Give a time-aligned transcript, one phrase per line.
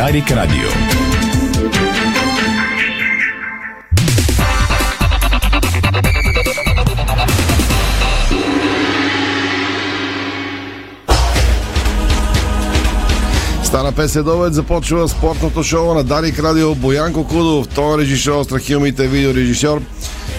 [0.00, 0.68] Дарик Радио.
[13.64, 19.06] Стана 5 следобед, започва спортното шоу на Дарик Радио Боянко Кудов, той е режисьор, страхилмите
[19.06, 19.82] видеорежисьор.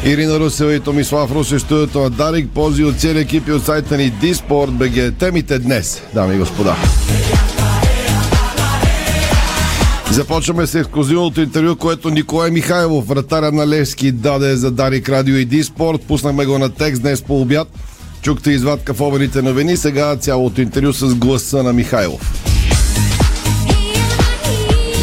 [0.06, 3.98] Ирина Русева и Томислав Русе, студиото на Дарик, пози от целия екип и от сайта
[3.98, 5.18] ни Диспорт БГ.
[5.20, 6.76] Темите днес, дами и господа.
[10.12, 15.46] Започваме с ексклюзивното интервю, което Николай Михайлов, вратаря на Левски, даде за Дарик Радио и
[15.46, 16.02] Диспорт.
[16.08, 17.68] Пуснахме го на текст днес по обяд.
[18.22, 22.22] Чухте извадка в обедите новини, сега цялото интервю с гласа на Михайлов.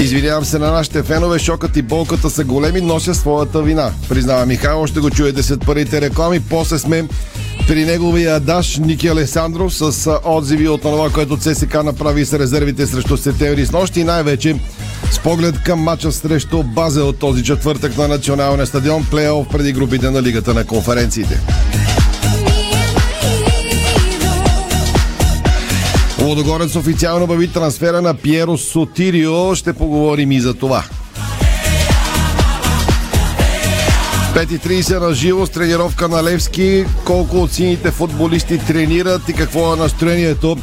[0.00, 3.90] Извинявам се на нашите фенове, шокът и болката са големи, нося своята вина.
[4.08, 6.40] Признава Михайло, ще го чуете след първите реклами.
[6.40, 7.08] После сме
[7.68, 13.16] при неговия адаш Ники Алесандров с отзиви от това, което ЦСК направи с резервите срещу
[13.16, 14.56] септември с нощи и най-вече
[15.10, 20.10] с поглед към мача срещу Базе от този четвъртък на националния стадион, плейоф преди групите
[20.10, 21.40] на Лигата на конференциите.
[26.22, 29.54] Лодогорец официално обяви трансфера на Пьеро Сотирио.
[29.54, 30.84] Ще поговорим и за това.
[34.34, 36.84] 5.30 на живо с тренировка на Левски.
[37.04, 40.56] Колко от сините футболисти тренират и какво е настроението.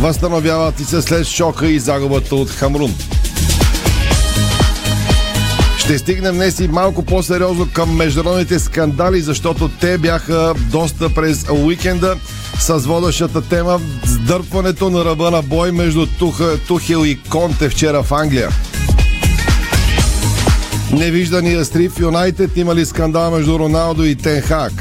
[0.00, 2.94] Възстановяват и се след шока и загубата от Хамрун.
[5.80, 12.16] Ще стигнем днес и малко по-сериозно към международните скандали, защото те бяха доста през уикенда
[12.58, 18.12] с водещата тема сдърпването на ръба на бой между Туха, Тухел и Конте вчера в
[18.12, 18.48] Англия.
[20.92, 24.72] Невиждания стрив Юнайтед имали скандал между Роналдо и Тенхак.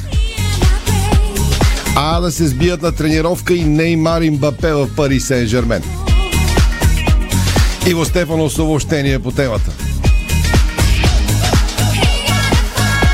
[1.95, 5.83] А да се сбият на тренировка и Неймар и Мбапе в Пари Сен Жермен.
[7.87, 9.88] Иво Стефано съобщение по темата.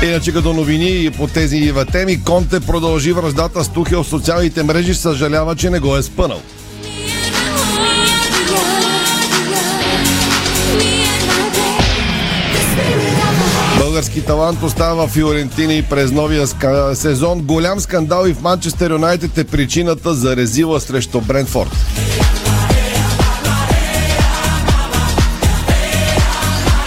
[0.06, 5.56] Иначе като новини по тези теми, Конте продължи връждата с Тухел в социалните мрежи, съжалява,
[5.56, 6.40] че не го е спънал.
[13.78, 16.90] Български талант остава в Фиорентини през новия ска...
[16.94, 17.42] сезон.
[17.42, 21.70] Голям скандал и в Манчестър Юнайтед е причината за резила срещу Брентфорд.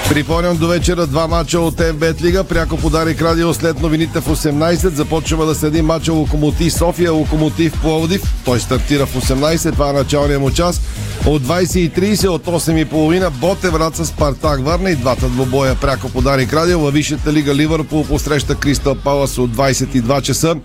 [0.10, 2.44] Припомням до вечера два мача от МБТ Лига.
[2.44, 4.88] Пряко подарик радио след новините в 18.
[4.88, 8.22] Започваме да следим мача Локомотив София, Локомотив Пловдив.
[8.46, 9.72] Той стартира в 18.
[9.72, 10.82] Това е началния му час.
[11.26, 16.80] От 20.30 от 8.30 Боте врат с Спартак Върна и двата двобоя пряко подарик радио.
[16.80, 20.56] Във Висшата лига Ливърпул посреща Кристал Палас от 22 часа.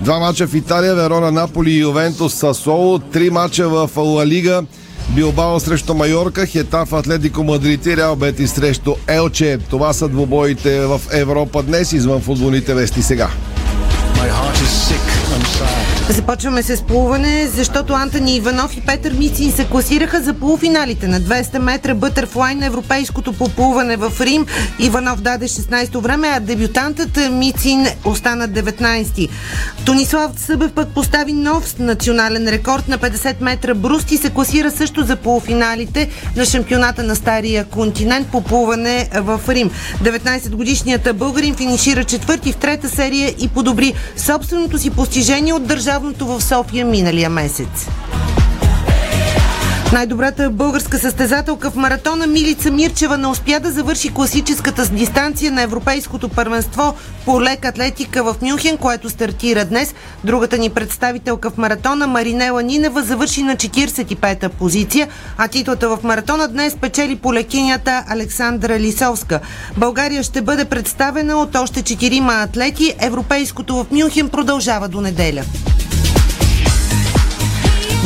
[0.00, 2.98] Два мача в Италия, Верона, Наполи и Ювентус Сасоло.
[2.98, 4.62] Три мача в Ла Лига.
[5.08, 9.58] Билбао срещу Майорка, Хетаф Атлетико Мадрид и Реал Бети срещу Елче.
[9.70, 13.28] Това са двобоите в Европа днес, извън футболните вести сега.
[16.08, 21.58] Започваме с плуване, защото Антони Иванов и Петър Мицин се класираха за полуфиналите на 200
[21.58, 24.46] метра бътърфлай на европейското поплуване в Рим.
[24.78, 29.28] Иванов даде 16-то време, а дебютантът Мицин остана 19-ти.
[29.84, 35.04] Тонислав Събев пък постави нов национален рекорд на 50 метра бруст и се класира също
[35.04, 39.70] за полуфиналите на шампионата на Стария континент по плуване в Рим.
[40.02, 45.62] 19-годишният българин финишира четвърти в трета серия и подобри собственото си постижение от
[45.94, 47.88] държавното в София миналия месец.
[49.94, 56.28] Най-добрата българска състезателка в маратона Милица Мирчева не успя да завърши класическата дистанция на Европейското
[56.28, 56.94] първенство
[57.24, 59.94] по лек атлетика в Мюнхен, което стартира днес.
[60.24, 66.48] Другата ни представителка в маратона Маринела Нинева завърши на 45-та позиция, а титлата в маратона
[66.48, 69.40] днес печели по лекинята Александра Лисовска.
[69.76, 72.94] България ще бъде представена от още 4 атлети.
[73.00, 75.44] Европейското в Мюнхен продължава до неделя.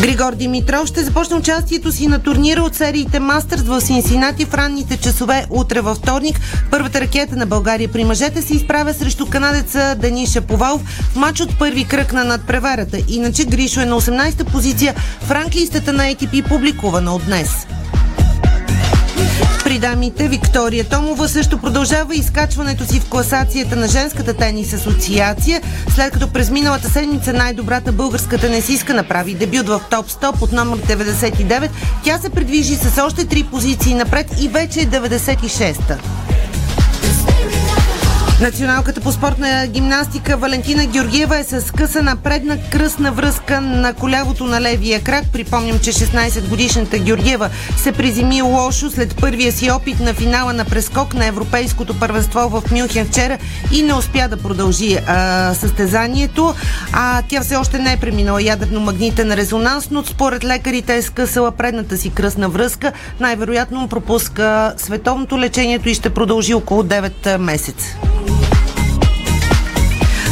[0.01, 4.97] Григор Димитров ще започне участието си на турнира от сериите Мастърс в Синсинати в ранните
[4.97, 6.41] часове утре във вторник.
[6.71, 11.59] Първата ракета на България при мъжете се изправя срещу канадеца Даниша Повалов в матч от
[11.59, 12.99] първи кръг на надпреварата.
[13.09, 17.51] Иначе Гришо е на 18-та позиция в ранглистата на ATP, публикувана от днес.
[19.65, 25.63] При дамите Виктория Томова също продължава изкачването си в класацията на женската тенис асоциация,
[25.95, 30.79] след като през миналата седмица най-добрата българска тенисистка направи дебют в топ 100 под номер
[30.79, 31.71] 99.
[32.05, 35.99] Тя се придвижи с още три позиции напред и вече е 96-та.
[38.41, 44.61] Националката по спортна гимнастика Валентина Георгиева е с късана предна кръсна връзка на колявото на
[44.61, 45.25] левия крак.
[45.33, 51.15] Припомням, че 16-годишната Георгиева се приземи лошо след първия си опит на финала на прескок
[51.15, 53.39] на Европейското първенство в Мюнхен вчера
[53.73, 56.55] и не успя да продължи а, състезанието.
[56.93, 61.97] А тя все още не е преминала ядерно-магнитен резонанс, но според лекарите е скъсала предната
[61.97, 62.93] си кръсна връзка.
[63.21, 67.87] Най-вероятно пропуска световното лечението и ще продължи около 9 месеца.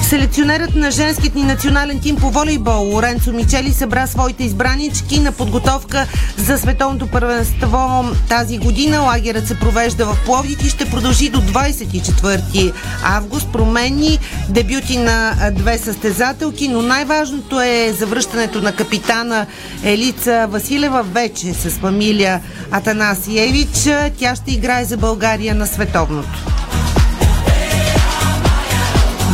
[0.09, 6.07] Селекционерът на женският ни национален тим по волейбол Лоренцо Мичели събра своите избранички на подготовка
[6.37, 9.01] за световното първенство тази година.
[9.01, 12.73] Лагерът се провежда в Пловдив и ще продължи до 24
[13.05, 13.53] август.
[13.53, 14.19] Промени
[14.49, 19.47] дебюти на две състезателки, но най-важното е завръщането на капитана
[19.85, 23.89] Елица Василева вече с фамилия Атанасиевич.
[24.19, 26.66] Тя ще играе за България на световното.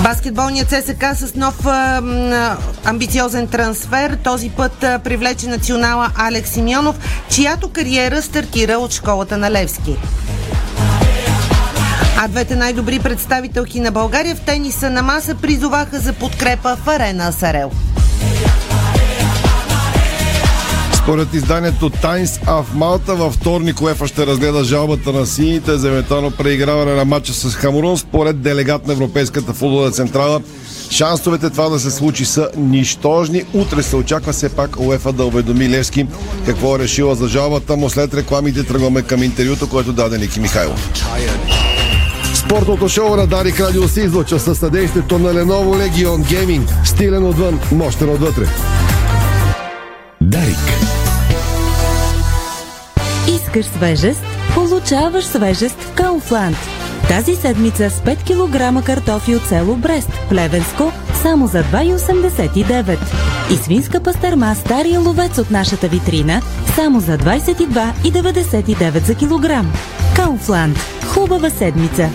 [0.02, 4.18] Баскетболният ЦСК с нов а, амбициозен трансфер.
[4.24, 6.96] Този път а, привлече национала Алекс Симеонов,
[7.30, 9.96] чиято кариера стартира от школата на Левски.
[12.18, 17.32] А двете най-добри представителки на България в тениса на маса призоваха за подкрепа в арена
[17.32, 17.70] Сарел.
[21.02, 26.30] Според изданието Times of Malta във вторник УЕФА ще разгледа жалбата на сините за евентуално
[26.30, 27.98] преиграване на матча с Хамурон.
[27.98, 30.40] Според делегат на Европейската футболна централа,
[30.90, 33.44] шансовете това да се случи са нищожни.
[33.54, 36.06] Утре се очаква все пак УЕФА да уведоми Левски
[36.46, 37.90] какво е решила за жалбата му.
[37.90, 40.90] След рекламите тръгваме към интервюто, което даде Ники Михайлов.
[42.34, 46.84] Спортното шоу на Дарик Радио се излъчва със съдействието на Lenovo Legion Gaming.
[46.84, 48.46] Стилен отвън, мощен отвътре.
[50.20, 50.71] Дарик.
[53.52, 54.22] Искаш свежест?
[54.54, 56.56] Получаваш свежест в Кауфланд.
[57.08, 62.98] Тази седмица с 5 кг картофи от село Брест, Плевенско, само за 2,89.
[63.52, 66.42] И свинска пастърма стария ловец от нашата витрина,
[66.74, 69.72] само за 22,99 за килограм.
[70.16, 70.78] Кауфланд.
[71.06, 72.10] Хубава седмица.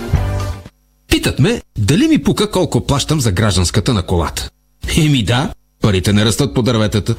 [1.08, 4.50] Питат ме, дали ми пука колко плащам за гражданската на колата.
[4.98, 5.50] Еми да,
[5.82, 7.16] парите не растат по дърветата.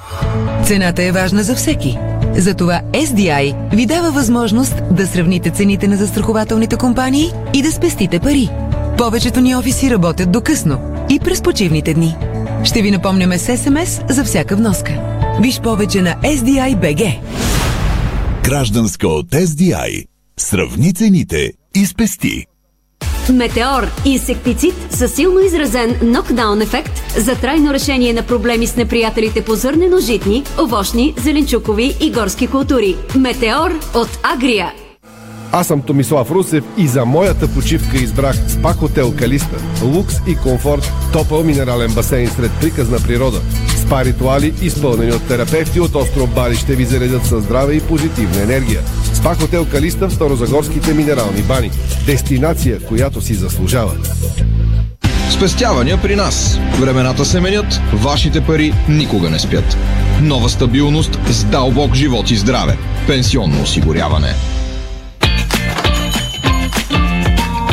[0.64, 1.98] Цената е важна за всеки.
[2.38, 8.48] Затова SDI ви дава възможност да сравните цените на застрахователните компании и да спестите пари.
[8.98, 10.78] Повечето ни офиси работят до късно
[11.10, 12.16] и през почивните дни.
[12.64, 14.92] Ще ви напомняме с СМС за всяка вноска.
[15.40, 17.18] Виж повече на SDI BG.
[18.44, 20.04] Гражданска от SDI.
[20.36, 22.44] Сравни цените и спести.
[23.32, 29.54] Метеор– инсектицид със силно изразен нокдаун ефект за трайно решение на проблеми с неприятелите по
[29.56, 32.96] зърнено-житни, овощни, зеленчукови и горски култури.
[33.16, 34.72] Метеор от Агрия.
[35.52, 39.56] Аз съм Томислав Русев и за моята почивка избрах СПА Хотел Калиста.
[39.82, 43.40] Лукс и комфорт, топъл минерален басейн сред приказна природа.
[43.76, 48.42] Спа ритуали, изпълнени от терапевти от остров Бали, ще ви заредят със здраве и позитивна
[48.42, 48.80] енергия.
[49.14, 51.70] СПА Хотел Калиста в Старозагорските минерални бани.
[52.06, 53.92] Дестинация, която си заслужава.
[55.30, 56.58] Спестявания при нас.
[56.80, 59.76] Времената се менят, вашите пари никога не спят.
[60.22, 62.76] Нова стабилност с дълбок живот и здраве.
[63.06, 64.34] Пенсионно осигуряване.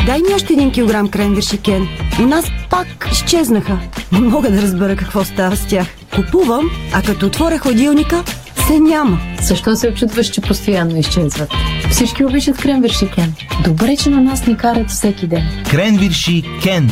[0.06, 1.88] Дай ми още един килограм кренвирши, Кен.
[2.20, 3.78] У нас пак изчезнаха.
[4.12, 5.86] Не мога да разбера какво става с тях.
[6.14, 8.24] Купувам, а като отворя хладилника,
[8.66, 9.20] се няма.
[9.42, 11.52] Защо се очудваш, че постоянно изчезват?
[11.90, 13.34] Всички обичат кренвирши Кен.
[13.64, 15.64] Добре, че на нас ни карат всеки ден.
[15.70, 16.90] Кренвирши Кен.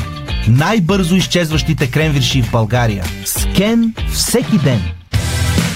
[0.48, 3.04] Най-бързо изчезващите кренвирши в България.
[3.24, 4.80] С Кен всеки ден.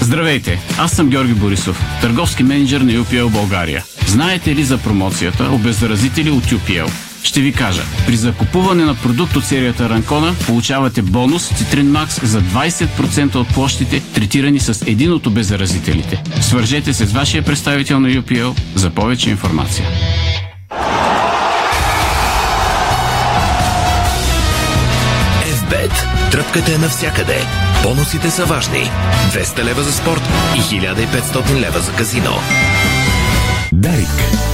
[0.00, 3.84] Здравейте, аз съм Георги Борисов, търговски менеджер на UPL България.
[4.06, 7.07] Знаете ли за промоцията обеззаразители от UPL?
[7.22, 7.82] Ще ви кажа.
[8.06, 14.02] При закупуване на продукт от серията Ранкона получавате бонус Citrine Max за 20% от площите,
[14.14, 16.22] третирани с един от обеззаразителите.
[16.40, 19.86] Свържете се с вашия представител на UPL за повече информация.
[25.46, 26.30] FBET.
[26.30, 27.46] Тръпката е навсякъде.
[27.82, 28.90] Бонусите са важни.
[29.32, 30.22] 200 лева за спорт
[30.56, 32.34] и 1500 лева за казино.
[33.72, 34.47] Дарик.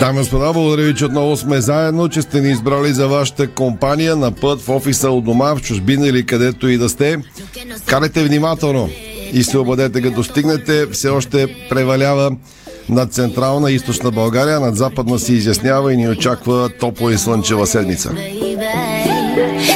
[0.00, 3.50] Дами и господа, благодаря ви, че отново сме заедно, че сте ни избрали за вашата
[3.50, 7.16] компания на път в офиса от дома, в чужбина или където и да сте.
[7.86, 8.88] Карайте внимателно
[9.32, 10.86] и се обадете, като стигнете.
[10.86, 12.30] Все още превалява
[12.88, 17.66] над централна и източна България, над западна се изяснява и ни очаква топла и слънчева
[17.66, 18.10] седмица.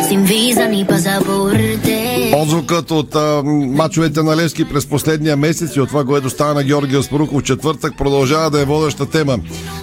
[0.08, 1.87] Sin visa ni pasaporte
[2.40, 6.62] Отзвукът от а, мачовете на Левски през последния месец и от това, което стана на
[6.62, 9.38] Георги Аспаруков четвъртък, продължава да е водеща тема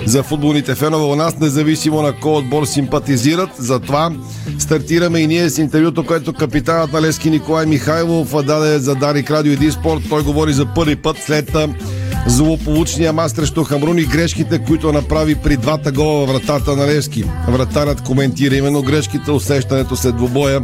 [0.05, 3.49] за футболните фенове у нас, независимо на кой отбор симпатизират.
[3.57, 4.11] Затова
[4.59, 9.53] стартираме и ние с интервюто, което капитанът на Левски Николай Михайлов даде за Дарик Радио
[9.53, 10.01] и Спорт.
[10.09, 11.51] Той говори за първи път след
[12.27, 17.23] злополучния мач срещу Хамрун и грешките, които направи при двата гола вратата на Левски.
[17.47, 20.61] Вратарът коментира именно грешките, усещането след двобоя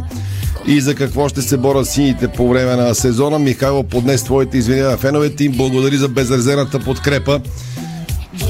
[0.66, 3.38] и за какво ще се борят сините по време на сезона.
[3.38, 7.40] Михайло поднес своите извинения на феновете им благодари за безрезервната подкрепа.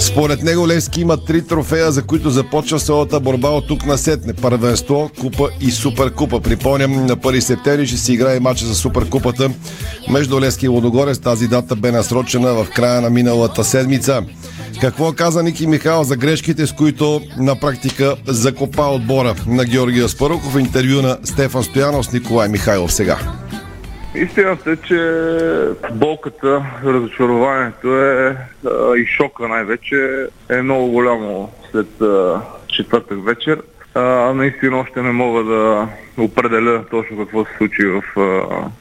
[0.01, 4.33] Според него Левски има три трофея, за които започва своята борба от тук на сетне.
[4.33, 6.41] Първенство, купа и суперкупа.
[6.41, 9.51] Припомням, на 1 септември ще се играе матча за суперкупата
[10.11, 11.19] между Левски и Лодогорец.
[11.19, 14.23] Тази дата бе насрочена в края на миналата седмица.
[14.83, 20.57] Какво каза Ники Михайлов за грешките, с които на практика закопа отбора на Георгия Спаруков?
[20.59, 23.19] Интервю на Стефан Стоянов с Николай Михайлов сега.
[24.15, 24.99] Истината е, че
[25.93, 28.37] болката, разочарованието е
[28.97, 31.89] и шока най-вече е много голямо след
[32.67, 33.63] четвъртък вечер.
[33.95, 34.01] А,
[34.35, 38.03] наистина още не мога да определя точно какво се случи в,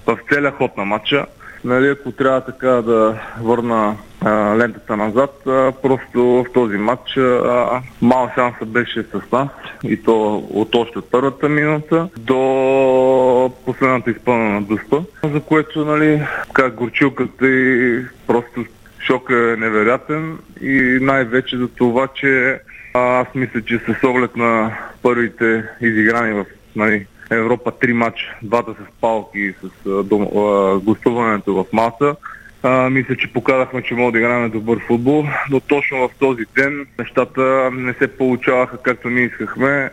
[0.08, 1.26] в целия ход на матча
[1.64, 7.82] нали, ако трябва така да върна а, лентата назад, а, просто в този матч а,
[8.02, 9.50] мал шанса беше с нас
[9.84, 16.22] и то от още от първата минута до последната изпълнена дъспа, за което нали,
[16.54, 18.66] как горчилката и просто
[19.00, 20.38] шок е невероятен.
[20.62, 22.60] И най-вече за това, че
[22.94, 29.02] аз мисля, че с оглед на първите изиграни в нали, Европа три матча, двата с
[29.02, 32.16] палки с а, дом, а, гостуването в Маса.
[32.64, 36.86] А, мисля, че показахме, че мога да играем добър футбол, но точно в този ден
[37.00, 39.90] нещата не се получаваха както ние искахме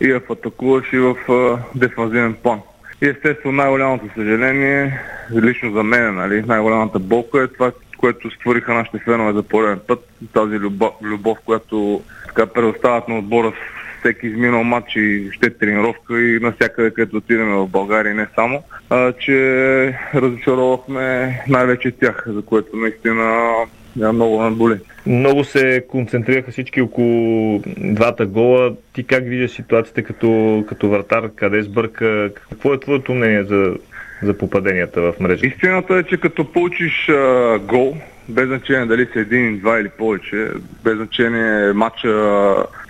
[0.00, 2.60] и в атакуваш и в а, дефанзивен план.
[3.02, 5.00] И естествено най-голямото съжаление,
[5.34, 10.08] лично за мен, нали, най-голямата болка е това, което створиха нашите фенове за пореден път.
[10.32, 13.52] Тази любов, любов която така предоставят на отбора
[14.00, 19.12] всеки изминал матч и ще тренировка и навсякъде, където отидем в България не само, а,
[19.12, 23.52] че разочаровахме най-вече тях, за което наистина
[23.96, 24.78] много надболи.
[25.06, 28.74] Много се концентрираха всички около двата гола.
[28.92, 31.30] Ти как виждаш ситуацията като, като вратар?
[31.36, 32.30] Къде сбърка?
[32.34, 33.74] Какво е твоето мнение за,
[34.22, 35.46] за попаденията в мрежа?
[35.46, 37.96] Истината е, че като получиш а, гол,
[38.28, 40.48] без значение дали са един, два или повече,
[40.84, 42.08] без значение матча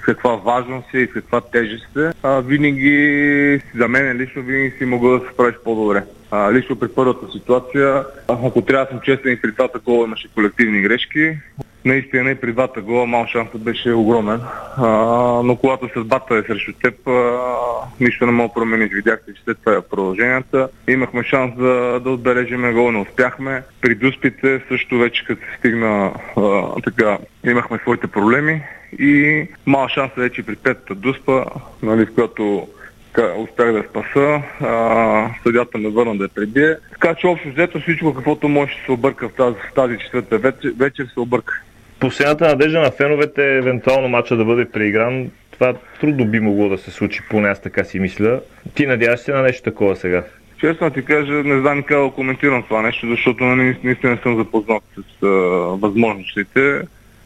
[0.01, 5.09] каква важност е и каква тежест е, а, винаги, за мен лично винаги си мога
[5.09, 6.05] да се справиш по-добре.
[6.31, 10.29] А, лично при първата ситуация, ако трябва да съм честен и при двата гола имаше
[10.35, 11.39] колективни грешки,
[11.89, 14.41] наистина и при двата гола мал шансът беше огромен.
[14.77, 14.89] А,
[15.45, 17.39] но когато съдбата е срещу теб, а,
[18.01, 18.93] нищо не мога да промениш.
[18.93, 20.69] Видяхте, че след това е продълженията.
[20.89, 23.63] Имахме шанс да, да отбележим гол, не успяхме.
[23.81, 28.63] При дуспите също вече като се стигна а, така, имахме своите проблеми
[28.99, 31.45] и мал шанс вече при петата дуспа,
[31.83, 32.69] нали, в която
[33.39, 36.77] успях да спаса, а, съдята ме върна да я пребие.
[36.93, 40.39] Така че общо взето всичко, каквото може да се обърка в тази, в тази четвърта
[40.39, 41.63] вечер, вечер се обърка.
[42.01, 45.31] Последната надежда на феновете е евентуално матча да бъде преигран.
[45.51, 48.41] Това трудно би могло да се случи, поне аз така си мисля.
[48.75, 50.25] Ти надяваш се на нещо такова сега?
[50.61, 54.83] Честно ти кажа, не знам как да коментирам това нещо, защото нали, наистина съм запознат
[54.97, 55.27] с а,
[55.77, 56.81] възможностите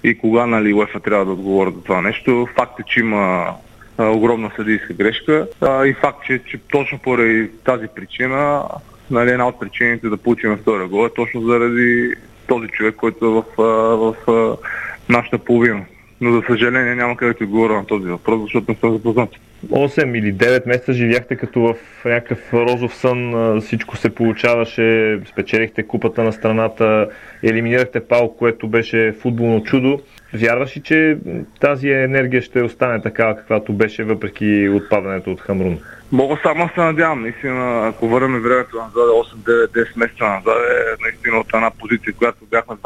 [0.05, 2.49] и кога нали, УЕФА трябва да отговоря за това нещо.
[2.57, 3.55] Факт е, че има
[3.99, 8.64] а, огромна съдийска грешка а, и факт, че, че точно поради тази причина,
[9.11, 12.14] нали, една от причините да получим втория гол е точно заради
[12.46, 14.56] този човек, който е в, в, в
[15.08, 15.84] нашата половина.
[16.20, 19.30] Но за съжаление няма къде да отговоря на този въпрос, защото не съм запознат.
[19.68, 26.22] 8 или 9 месеца живяхте като в някакъв розов сън, всичко се получаваше, спечелихте купата
[26.22, 27.08] на страната,
[27.42, 30.00] елиминирахте Пал, което беше футболно чудо.
[30.34, 31.18] Вярваш ли, че
[31.61, 35.78] тази енергия ще остане такава, каквато беше, въпреки отпадането от Хамрун?
[36.12, 37.23] Мога само се надявам.
[37.23, 39.09] Наистина, ако върнем времето назад,
[39.47, 42.76] 8-9-10 месеца назад, е наистина от една позиция, която бяхме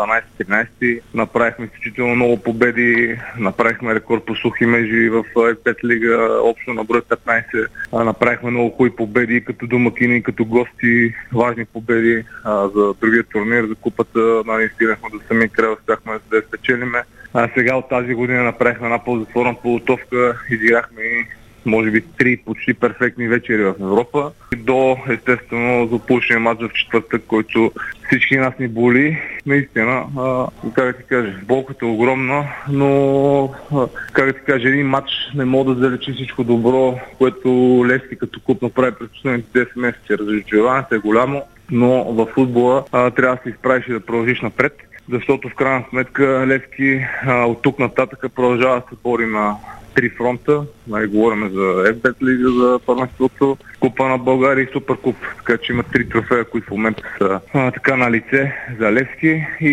[0.41, 6.85] 12-13, направихме изключително много победи, направихме рекорд по сухи межи в F5 лига, общо на
[6.85, 7.67] брой 15.
[7.93, 13.75] Направихме много хубави победи като домакини, като гости, важни победи а, за другия турнир, за
[13.75, 14.43] купата.
[14.47, 17.03] Нали, стигнахме до самия край, успяхме да я спечелиме.
[17.35, 21.27] А сега от тази година направихме една по-затворна подготовка, изиграхме и
[21.67, 27.73] може би три почти перфектни вечери в Европа, до естествено злополучния матч в четвъртък, който
[28.07, 29.19] всички нас ни боли.
[29.47, 33.45] Наистина, а, как да ти кажа, болката е огромна, но
[33.75, 37.49] а, как да ти кажа, един матч не мога да залечи всичко добро, което
[37.89, 40.19] Левски като клуб направи през последните 10 месеца.
[40.19, 44.73] Разочарованието е голямо, но в футбола а, трябва да се изправиш и да продължиш напред
[45.13, 49.57] защото в крайна сметка Левски а, от тук нататък продължава да се бори на
[49.97, 50.63] три фронта.
[50.89, 55.17] Нали, говорим за FBET лига, за първенството, Купа на България и Суперкуп.
[55.37, 59.47] Така че има три трофея, които в момента са а, така на лице за Левски
[59.61, 59.71] и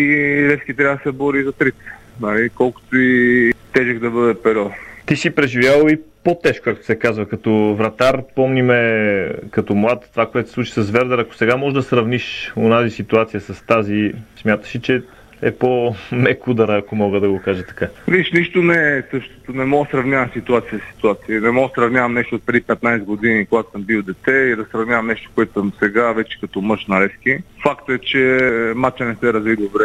[0.50, 1.84] Левски трябва да се бори за трите.
[2.20, 4.72] Нали, колкото и тежък да бъде период.
[5.06, 8.22] Ти си преживял и по-тежко, както се казва, като вратар.
[8.34, 11.18] Помниме като млад това, което се случи с Вердер.
[11.18, 15.02] Ако сега можеш да сравниш онази ситуация с тази, смяташ ли, че
[15.44, 17.88] е по-мек удара, ако мога да го кажа така.
[18.08, 19.52] Виж, нищо не е същото.
[19.52, 21.40] Не мога да сравнявам ситуация с ситуация.
[21.40, 24.66] Не мога да сравнявам нещо от преди 15 години, когато съм бил дете и да
[24.72, 27.38] сравнявам нещо, което съм сега, вече като мъж на Левски.
[27.62, 29.84] Факт е, че матча не се разви добре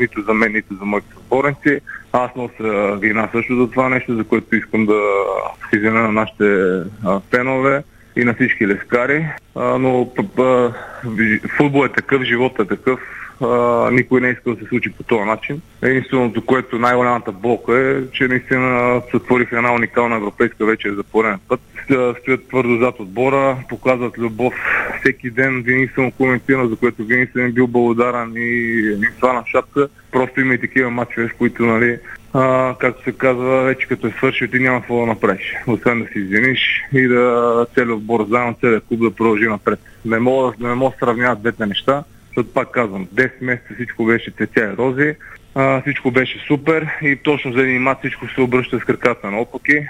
[0.00, 1.80] нито за мен, нито за моите съборници.
[2.12, 5.00] Аз нося вина също за това нещо, за което искам да
[5.70, 6.80] се извиня на нашите
[7.30, 7.82] фенове
[8.16, 9.26] и на всички лескари.
[9.56, 10.12] Но
[11.56, 13.00] футбол е такъв, живот е такъв
[13.92, 15.60] никой не иска да се случи по този начин.
[15.82, 21.60] Единственото, което най-голямата болка е, че наистина сътвориха една уникална европейска вечер за пореден път.
[22.20, 24.54] Стоят твърдо зад отбора, показват любов
[25.00, 29.88] всеки ден, винаги съм коментирал, за което винаги съм бил благодарен и ни на шапка.
[30.12, 31.98] Просто има и такива матчове, в които, нали,
[32.32, 35.54] а, както се казва, вече като е свършил, ти няма какво да направиш.
[35.66, 39.78] Освен да си извиниш и да целият отбор заедно, целият клуб да продължи напред.
[40.04, 42.04] Не мога, не мога да сравняват двете неща
[42.36, 45.14] защото пак казвам, 10 месеца всичко беше цветя и рози,
[45.54, 49.40] а, всичко беше супер и точно за един мат всичко се обръща с краката на
[49.40, 49.86] опаки.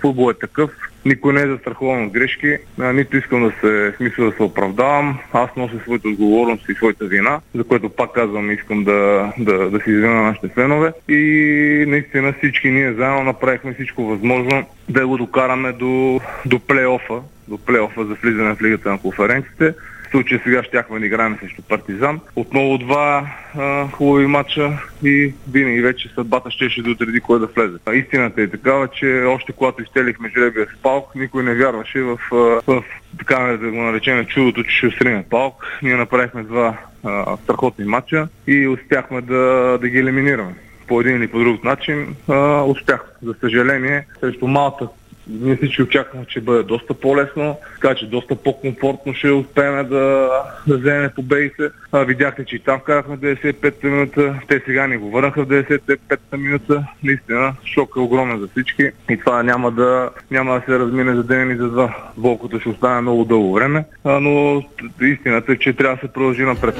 [0.00, 0.70] футбол е такъв,
[1.04, 5.18] никой не е застрахован от грешки, а, нито искам да се, смисъл да се оправдавам.
[5.32, 9.80] Аз нося своята отговорност и своята вина, за което пак казвам, искам да, да, да
[9.80, 10.92] си извиня на нашите фенове.
[11.08, 17.58] И наистина всички ние заедно направихме всичко възможно да го докараме до, до плейофа, до
[17.58, 19.74] плейофа за влизане в Лигата на конференците
[20.10, 22.20] случая сега щяхме да играем срещу Партизан.
[22.36, 27.78] Отново два а, хубави матча и винаги вече съдбата щеше да отреди кой да влезе.
[27.86, 32.18] А истината е такава, че още когато изтелихме жребия с Палк, никой не вярваше в,
[32.30, 32.84] в, в
[33.18, 35.78] така да го наречем чудото, че ще срине Палк.
[35.82, 40.54] Ние направихме два а, страхотни матча и успяхме да, да ги елиминираме
[40.88, 43.04] по един или по друг начин а, успях.
[43.22, 44.88] За съжаление, срещу Малта,
[45.30, 50.28] ние всички очакваме, че бъде доста по-лесно, така че доста по-комфортно ще успеем да,
[50.66, 51.62] да вземем победите.
[51.92, 56.36] А, видяхте, че и там вкарахме 95-та минута, те сега ни го върнаха в 95-та
[56.36, 56.84] минута.
[57.02, 61.24] Наистина, шок е огромен за всички и това няма да, няма да се размине за
[61.24, 61.96] ден и за два.
[62.16, 64.62] Болката ще остане много дълго време, а, но
[65.00, 66.74] истината е, че трябва да се продължи напред.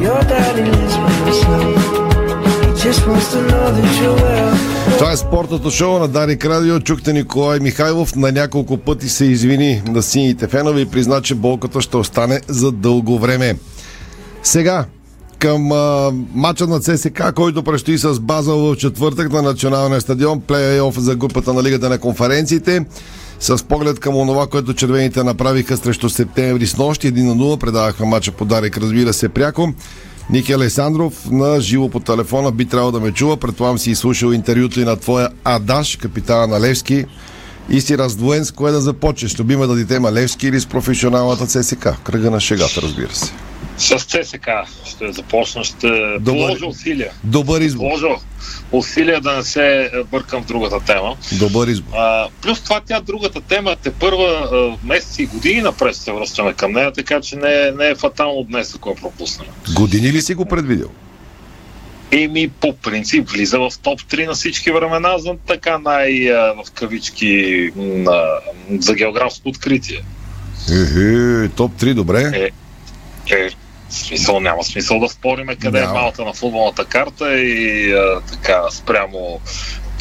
[0.00, 1.99] Your daddy lives by himself.
[4.98, 6.80] Това е спортното шоу на Дарик Радио.
[6.80, 8.16] Чухте Николай Михайлов.
[8.16, 12.72] На няколко пъти се извини на сините фенове и призна, че болката ще остане за
[12.72, 13.56] дълго време.
[14.42, 14.84] Сега,
[15.38, 20.98] към а, матча на ЦСК, който предстои с Базъл в четвъртък на националния стадион, плей-оф
[20.98, 22.84] за групата на Лигата на конференциите.
[23.40, 28.06] С поглед към онова, което червените направиха срещу септември с нощи, 1 на 0, предаваха
[28.06, 29.72] матча по Дарик, разбира се, пряко.
[30.30, 33.36] Ники Алесандров на живо по телефона би трябвало да ме чува.
[33.36, 37.04] Предполагам си изслушал интервюто и на твоя Адаш, капитана на Левски.
[37.68, 39.38] И си раздвоен с кое да започнеш.
[39.38, 41.88] Любимата ти тема Левски или с професионалната ЦСК?
[42.04, 43.32] Кръга на шегата, разбира се.
[43.80, 44.48] С ЦСК
[44.84, 45.88] ще започна, ще
[46.20, 46.46] Добър...
[46.46, 47.12] положа усилия.
[47.24, 47.80] Добър избор.
[47.80, 48.06] Положа
[48.72, 51.16] усилия да не се бъркам в другата тема.
[51.32, 51.92] Добър избор.
[51.96, 56.72] А, плюс това тя другата тема те първа месеци и години напред се връщаме към
[56.72, 59.48] нея, така че не, не е фатално днес, ако я пропуснем.
[59.74, 60.88] Години ли си го предвидел?
[62.12, 67.70] Еми, по принцип, влиза в топ 3 на всички времена за така най- в кавички
[67.76, 68.22] на,
[68.78, 70.00] за географско откритие.
[70.72, 72.30] Ехе, топ 3, добре.
[72.34, 72.50] Е,
[73.34, 73.50] е,
[73.90, 75.90] смисъл, няма смисъл да спориме къде няма.
[75.90, 79.40] е малата на футболната карта и а, така спрямо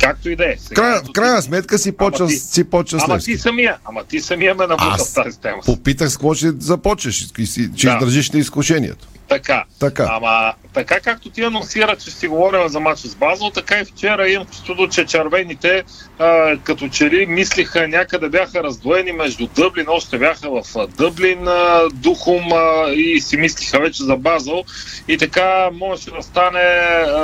[0.02, 0.56] Както и да е.
[0.76, 4.68] В крайна сметка си почва, ти, си почва ама ти самия, ама ти самия ме
[4.68, 5.62] набута в тази тема.
[5.66, 7.94] Попитах с какво ще започнеш, и си, че да.
[7.94, 9.08] издържиш на изкушението.
[9.30, 9.64] Така.
[9.80, 10.08] така.
[10.10, 14.30] Ама така както ти анонсира, че си говорим за матч с Базел, така и вчера
[14.30, 15.84] имам чувството, че червените
[16.20, 21.90] а, като че ли мислиха някъде бяха раздвоени между Дъблин, още бяха в Дъблин, а,
[21.94, 24.64] Духом а, и си мислиха вече за Базел
[25.08, 27.24] и така можеше да стане а,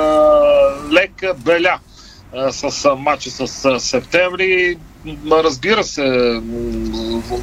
[0.92, 1.78] лека беля
[2.50, 4.76] с матча с септември.
[5.30, 6.02] Разбира се,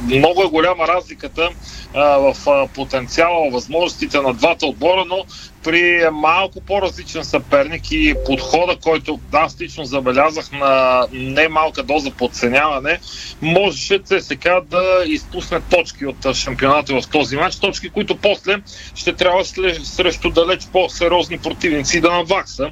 [0.02, 1.50] много е голяма разликата
[1.94, 2.34] а, в
[2.74, 5.24] потенциала, възможностите на двата отбора, но
[5.64, 13.00] при малко по-различен съперник и подхода, който аз лично забелязах на немалка доза подценяване,
[13.42, 17.56] можеше ЦСК да изпусне точки от шампионата в този матч.
[17.56, 18.62] Точки, които после
[18.94, 19.44] ще трябва
[19.84, 22.70] срещу далеч по-сериозни противници да навакса.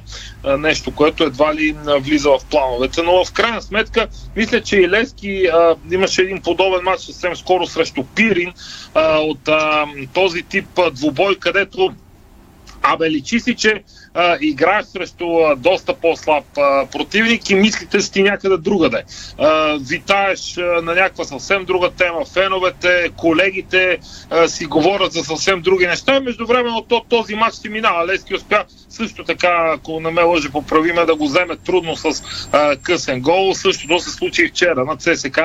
[0.57, 3.01] Нещо, което едва ли влиза в плановете.
[3.03, 7.67] Но в крайна сметка, мисля, че и Лески а, имаше един подобен матч съвсем скоро
[7.67, 8.53] срещу Пирин
[8.93, 11.93] а, от а, този тип двубой, където
[12.83, 18.23] Абе, личи си, че а, играеш срещу а, доста по-слаб а, противник и мислите си
[18.23, 19.03] някъде другаде.
[19.37, 22.25] А, витаеш а, на някаква съвсем друга тема.
[22.33, 23.99] Феновете, колегите
[24.29, 26.19] а, си говорят за съвсем други неща.
[26.19, 28.07] Междувременно то, този матч ти минава.
[28.07, 32.75] Лески успя също така, ако не ме лъже поправиме, да го вземе трудно с а,
[32.75, 33.53] късен гол.
[33.53, 35.39] Същото се случи вчера на ЦСК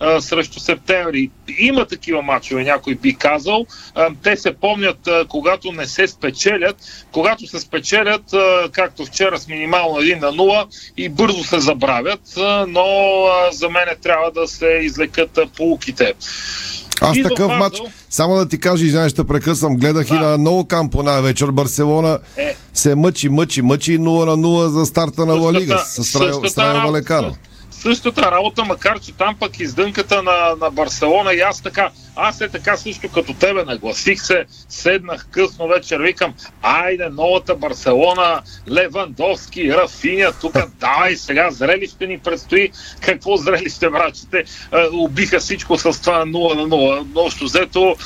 [0.00, 1.30] а, срещу септември.
[1.58, 3.66] Има такива матчове, някой би казал.
[3.94, 6.76] А, те се помнят, а, когато не се спечелят,
[7.12, 12.20] когато се спечелят, а, както вчера с минимално 1 на 0 и бързо се забравят,
[12.68, 12.86] но
[13.52, 16.14] за мен трябва да се извлекат а, полуките.
[17.00, 20.64] Аз И такъв матч, само да ти кажа, извинявай, ще прекъсвам, гледах и на много
[20.64, 21.50] кампо на вечер.
[21.50, 22.56] Барселона Е.
[22.74, 26.86] се мъчи, мъчи, мъчи 0 на 0 за старта на Ла Лига с Райо-.
[26.86, 27.36] Валекано.
[27.70, 32.48] Същата работа, макар че там пък издънката на, на Барселона и аз така, аз е
[32.48, 40.32] така също като тебе нагласих се, седнах късно вечер, викам, айде новата Барселона, Левандовски, Рафиня,
[40.40, 42.70] тук давай сега, зрелище ни предстои.
[43.00, 44.44] Какво зрелище, братчите?
[44.72, 47.06] А, убиха всичко с това 0 на 0.
[47.14, 47.96] Общо взето,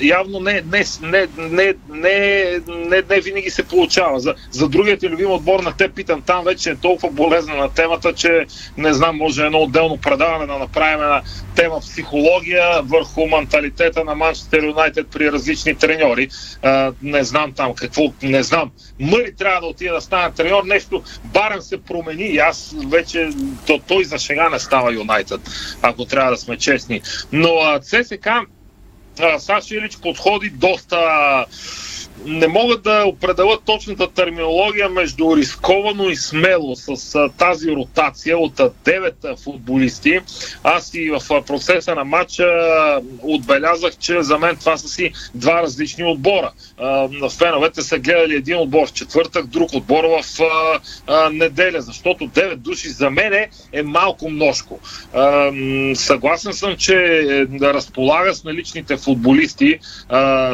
[0.00, 4.20] явно не, не, не, не, не, не, не винаги се получава.
[4.20, 8.12] За, за другият ти любим отбор на те питам, там вече е толкова болезнена темата,
[8.12, 11.22] че не знам, може едно отделно предаване да направим на
[11.56, 16.28] тема психология върху менталитета на Манчестър Юнайтед при различни треньори.
[16.62, 18.70] А, не знам там какво, не знам.
[19.00, 23.28] Мъри трябва да отиде да стане треньор, нещо барем се промени и аз вече
[23.66, 25.40] то, той за шега не става Юнайтед,
[25.82, 27.00] ако трябва да сме честни.
[27.32, 28.26] Но а, ЦСК
[29.20, 30.98] а, Саши Илич подходи доста
[32.24, 38.60] не могат да определят точната терминология между рисковано и смело с а, тази ротация от
[38.60, 40.20] а, 9 а, футболисти.
[40.62, 42.46] Аз и в а, процеса на матча
[43.22, 46.50] отбелязах, че за мен това са си два различни отбора.
[47.10, 50.22] На феновете са гледали един отбор в четвъртък, друг отбор в
[51.32, 54.80] неделя, защото 9 души за мен е, е малко множко.
[55.94, 59.78] Съгласен съм, че е, да разполага с наличните футболисти.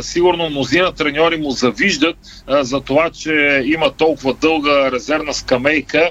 [0.01, 6.11] Сигурно мнозина треньори му завиждат а, за това, че има толкова дълга резервна скамейка,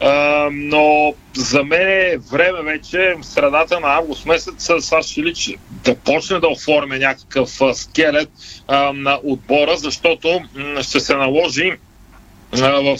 [0.00, 5.94] а, но за мен е време вече, в средата на август месец, Саш Шилич да
[5.94, 8.30] почне да оформя някакъв скелет
[8.68, 11.72] а, на отбора, защото м, ще се наложи
[12.54, 12.98] в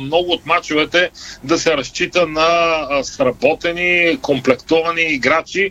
[0.00, 1.10] много от мачовете
[1.44, 5.70] да се разчита на сработени, комплектовани играчи,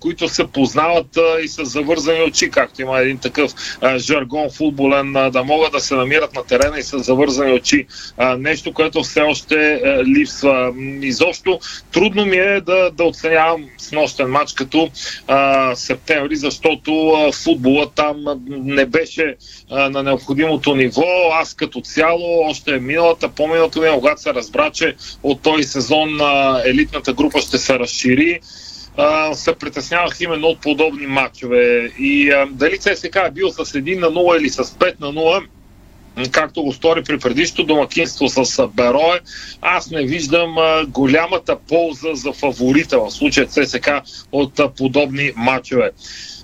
[0.00, 3.52] които се познават и са завързани очи, както има един такъв
[3.96, 7.86] жаргон футболен, да могат да се намират на терена и са завързани очи.
[8.38, 10.72] Нещо, което все още а, липсва.
[11.02, 11.58] Изобщо
[11.92, 14.90] трудно ми е да, да оценявам с нощен матч като
[15.74, 19.36] септември, защото футбола там не беше
[19.68, 21.02] на необходимото ниво.
[21.32, 26.62] Аз като цяло, още миналата, по-миналата година, когато се разбра, че от този сезон а,
[26.66, 28.40] елитната група ще се разшири,
[28.96, 31.90] а, се притеснявах именно от подобни матчове.
[31.98, 35.46] И а, дали ЦСК е бил с 1 на 0 или с 5 на 0,
[36.30, 39.20] както го стори при предишното домакинство с Берое,
[39.60, 40.56] аз не виждам
[40.88, 43.90] голямата полза за фаворита в случая ЦСК
[44.32, 45.90] от подобни матчове.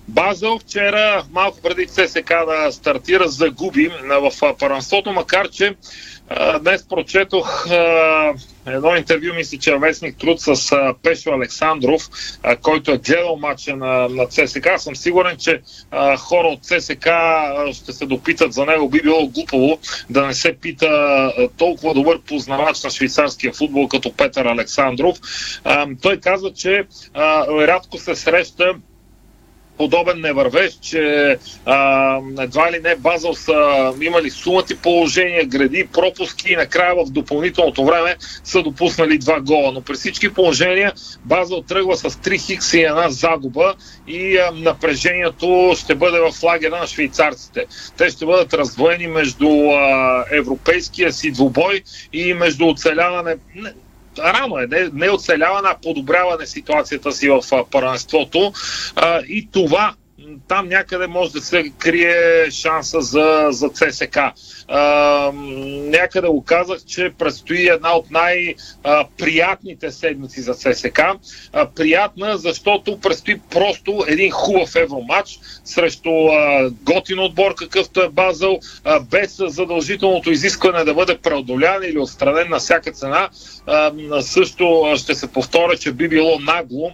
[0.09, 5.75] Базел вчера, малко преди ЦСК да стартира, загуби в първенството, макар че
[6.61, 7.67] днес прочетох
[8.67, 12.03] едно интервю, мисля, че вестник труд с Пешо Александров,
[12.63, 14.69] който е гледал матча на, на ЦСК.
[14.77, 15.61] Съм сигурен, че
[16.19, 17.09] хора от ЦСК
[17.73, 18.89] ще се допитат за него.
[18.89, 19.79] Би било глупаво
[20.11, 25.19] да не се пита толкова добър познавач на швейцарския футбол като Петър Александров.
[26.03, 26.85] Той казва, че
[27.49, 28.75] рядко се среща
[29.79, 31.37] подобен не вървеш, че
[31.67, 37.85] а, едва ли не Базъл са имали сумати положения, гради, пропуски и накрая в допълнителното
[37.85, 39.73] време са допуснали два гола.
[39.73, 40.93] Но при всички положения
[41.25, 43.75] Базъл тръгва с 3 хикса и една загуба
[44.09, 47.67] и а, напрежението ще бъде в лагера на швейцарците.
[47.97, 53.73] Те ще бъдат раздвоени между а, европейския си двубой и между оцеляване не,
[54.19, 58.53] рано е, не, не оцеляване, а подобряване ситуацията си в първенството.
[59.29, 59.95] И това
[60.49, 64.19] там някъде може да се крие шанса за, за ЦСК.
[64.69, 65.33] А,
[65.67, 71.01] някъде го казах, че предстои една от най-приятните седмици за ЦСК.
[71.53, 78.59] А, приятна, защото предстои просто един хубав евроматч срещу а, готин отбор, какъвто е Базъл,
[78.85, 83.29] а, без задължителното изискване да бъде преодолян или отстранен на всяка цена.
[83.67, 86.93] А, също ще се повторя, че би било нагло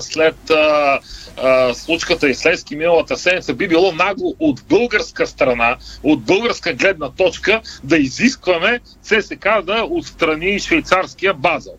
[0.00, 1.00] след а,
[1.36, 7.10] а, случката и следски миналата седмица би било нагло от българска страна, от българска гледна
[7.10, 11.74] точка да изискваме ЦСК да отстрани швейцарския базъл.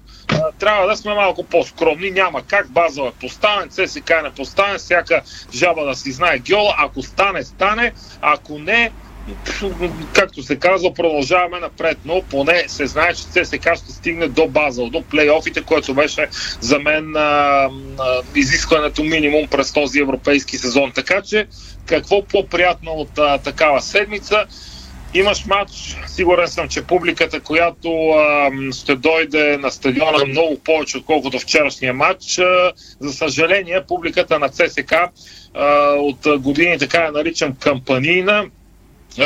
[0.59, 2.11] Трябва да сме малко по-скромни.
[2.11, 5.21] Няма как базъл е поставен, ЦСК е не поставен, всяка
[5.53, 6.75] жаба да си знае геола.
[6.77, 7.93] Ако стане, стане.
[8.21, 8.91] Ако не,
[10.13, 14.83] както се казва, продължаваме напред, но поне се знае, че ЦСК ще стигне до база,
[14.83, 16.27] до плейофите, което беше
[16.59, 17.69] за мен а, а,
[18.35, 20.91] изискването минимум през този европейски сезон.
[20.91, 21.47] Така че,
[21.85, 24.45] какво по-приятно от а, такава седмица?
[25.13, 31.39] Имаш матч, сигурен съм, че публиката, която а, ще дойде на стадиона много повече, отколкото
[31.39, 32.39] вчерашния матч.
[32.39, 34.93] А, за съжаление, публиката на ЦСК
[35.53, 38.45] а, от години така я наричам кампанийна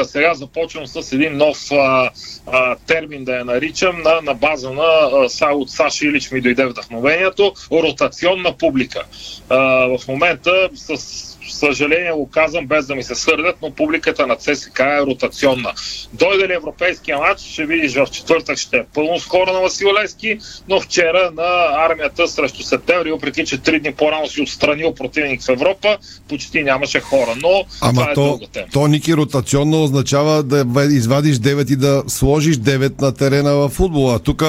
[0.04, 2.10] сега започвам с един нов а,
[2.48, 5.10] а, термин да я наричам на, на база на
[5.42, 9.06] а, от Саши Илич ми дойде вдъхновението ротационна публика.
[9.50, 9.58] А,
[9.98, 14.80] в момента с съжаление го казвам без да ми се сърдят, но публиката на ЦСК
[14.80, 15.74] е ротационна.
[16.14, 19.88] Дойде ли европейския матч, ще видиш в четвъртък ще е пълно с хора на Васил
[20.02, 20.38] Лески,
[20.70, 25.50] но вчера на армията срещу септември, въпреки че три дни по-рано си отстранил противник в
[25.50, 25.98] Европа,
[26.30, 27.34] почти нямаше хора.
[27.42, 28.68] Но Ама това е то, друга тема.
[28.74, 34.20] то, Ники, ротационно означава да извадиш 9 и да сложиш 9 на терена в футбола.
[34.20, 34.44] Тук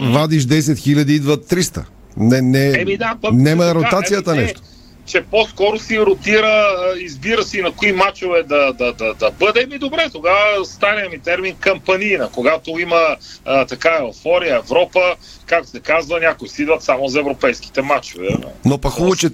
[0.00, 1.84] вадиш 10 хиляди, идват 300.
[2.16, 4.60] Не, не, Еми да, пък, нема ротацията еми, не, нещо.
[5.06, 9.66] Че по-скоро си ротира, избира си на кои мачове да, да, да, да бъде.
[9.66, 12.30] Ми добре, тогава стария ми термин кампанийна.
[12.32, 17.82] Когато има а, така еуфория, Европа, как се казва, някои си идват само за европейските
[17.82, 18.28] мачове.
[18.64, 19.30] Но па хубаво, че,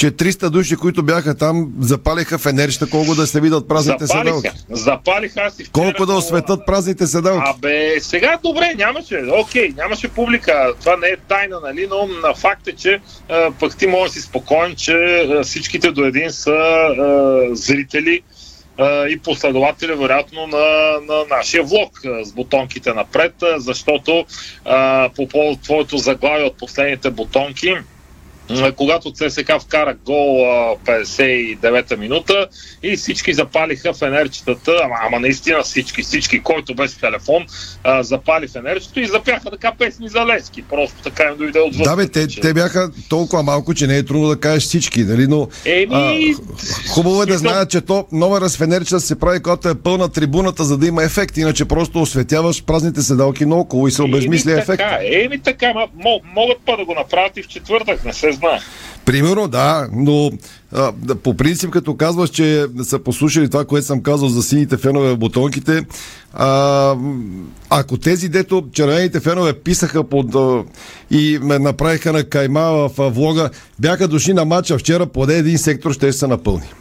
[0.00, 4.48] че 300 души, които бяха там, запалиха фенерища, колко да се видят празните седалки.
[4.48, 5.72] Запалиха, запалиха аз и вчера.
[5.72, 7.50] Колко да осветат празните седалки.
[7.56, 12.68] Абе, сега добре, нямаше, окей, нямаше публика, това не е тайна, нали, но на факт
[12.68, 17.48] е, че а, пък ти можеш си спокоен, че а, всичките до един са а,
[17.52, 18.22] зрители
[19.08, 24.24] и последователи, вероятно, на, на нашия влог с бутонките напред, защото
[24.64, 27.74] а, по повод твоето заглавие от последните бутонки,
[28.76, 32.46] когато ЦСК вкара гол а, 59-та минута
[32.82, 37.46] и всички запалиха фенерчетата, ама, ама наистина всички, всички, който без телефон
[37.84, 40.62] а, запали фенерчето и запяха така песни за Лески.
[40.62, 44.04] Просто така им дойде от Да, бе, те, те бяха толкова малко, че не е
[44.04, 45.26] трудно да кажеш всички, нали?
[45.26, 46.34] Но Еми,
[46.90, 50.64] хубаво е да знаят, че то номера с фенерчета се прави, когато е пълна трибуната,
[50.64, 51.36] за да има ефект.
[51.36, 54.78] Иначе просто осветяваш празните седалки наоколо и се обезмисля Еми, ефект.
[54.78, 58.32] така, еми така, ма, мо- могат па да го направят и в четвъртък, не се
[58.40, 58.60] знае.
[59.04, 60.30] Примерно, да, но
[60.72, 65.12] а, по принцип, като казваш, че са послушали това, което съм казал за сините фенове
[65.12, 65.84] в бутонките,
[66.32, 66.96] а,
[67.70, 70.62] ако тези, дето червените фенове писаха под, а,
[71.10, 75.58] и ме направиха на кайма в а, влога, бяха дошли на матча вчера, поне един
[75.58, 76.72] сектор ще се напълни.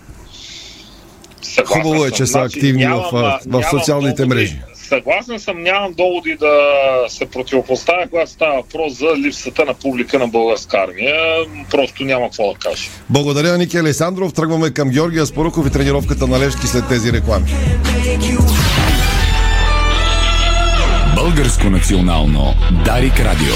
[1.42, 4.62] Съгласен Хубаво е, че са Значи, активни нямам, в, в нямам социалните мрежи.
[4.90, 6.56] Съгласен съм, нямам доводи да
[7.08, 11.16] се противопоставя, когато става въпрос за липсата на публика на българска армия.
[11.72, 12.90] Просто няма какво да кажа.
[13.10, 14.34] Благодаря, Ники Александров.
[14.34, 17.46] Тръгваме към Георгия Споруков и тренировката на Левски след тези реклами.
[21.16, 22.54] Българско национално
[22.86, 23.56] Дарик Радио.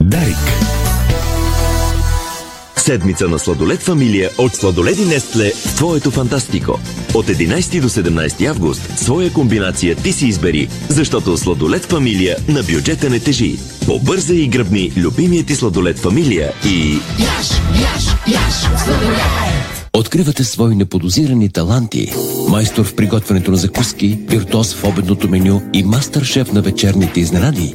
[0.00, 0.63] Дарик.
[2.84, 6.78] Седмица на сладолет фамилия от сладоледи Нестле в твоето фантастико.
[7.14, 13.10] От 11 до 17 август своя комбинация ти си избери, защото сладолет фамилия на бюджета
[13.10, 13.58] не тежи.
[13.86, 16.92] Побързай и гръбни любимия ти сладолет фамилия и...
[17.18, 19.84] Яш, яш, яш, сладолет.
[19.92, 22.12] Откривате свои неподозирани таланти.
[22.48, 27.74] Майстор в приготвянето на закуски, виртуоз в обедното меню и мастър-шеф на вечерните изненади.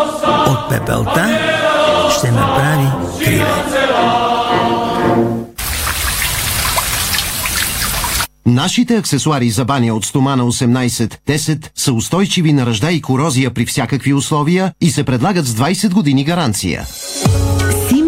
[0.47, 1.39] От пепелта
[2.17, 2.87] ще направи
[3.25, 3.45] криле.
[8.45, 14.13] Нашите аксесуари за баня от стомана 18-10 са устойчиви на ръжда и корозия при всякакви
[14.13, 16.85] условия и се предлагат с 20 години гаранция.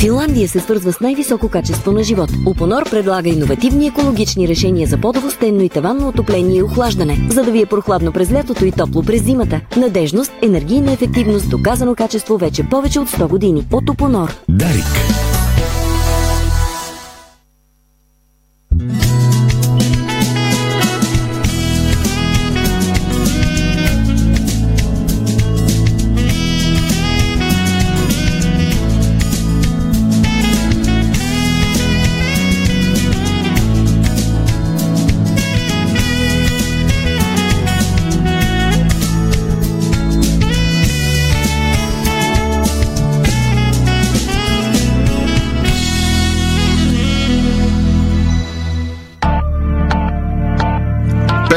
[0.00, 2.30] Финландия се свързва с най-високо качество на живот.
[2.46, 7.50] Упонор предлага иновативни екологични решения за подово, стенно и таванно отопление и охлаждане, за да
[7.50, 9.60] ви е прохладно през лятото и топло през зимата.
[9.76, 13.66] Надежност, енергийна ефективност, доказано качество вече повече от 100 години.
[13.72, 14.36] От Упонор.
[14.48, 15.35] Дарик.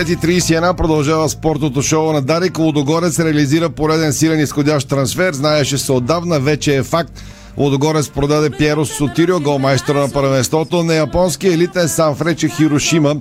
[0.09, 2.59] Пет и 31 продължава спортното шоу на Дарик.
[2.59, 5.33] Лудогорец реализира пореден силен изходящ трансфер.
[5.33, 7.23] Знаеше се отдавна, вече е факт.
[7.57, 10.83] Лудогорец продаде Пьеро Сотирио, голмайстора на първенството.
[10.83, 13.15] На японския елитен Санфрече Хирошима.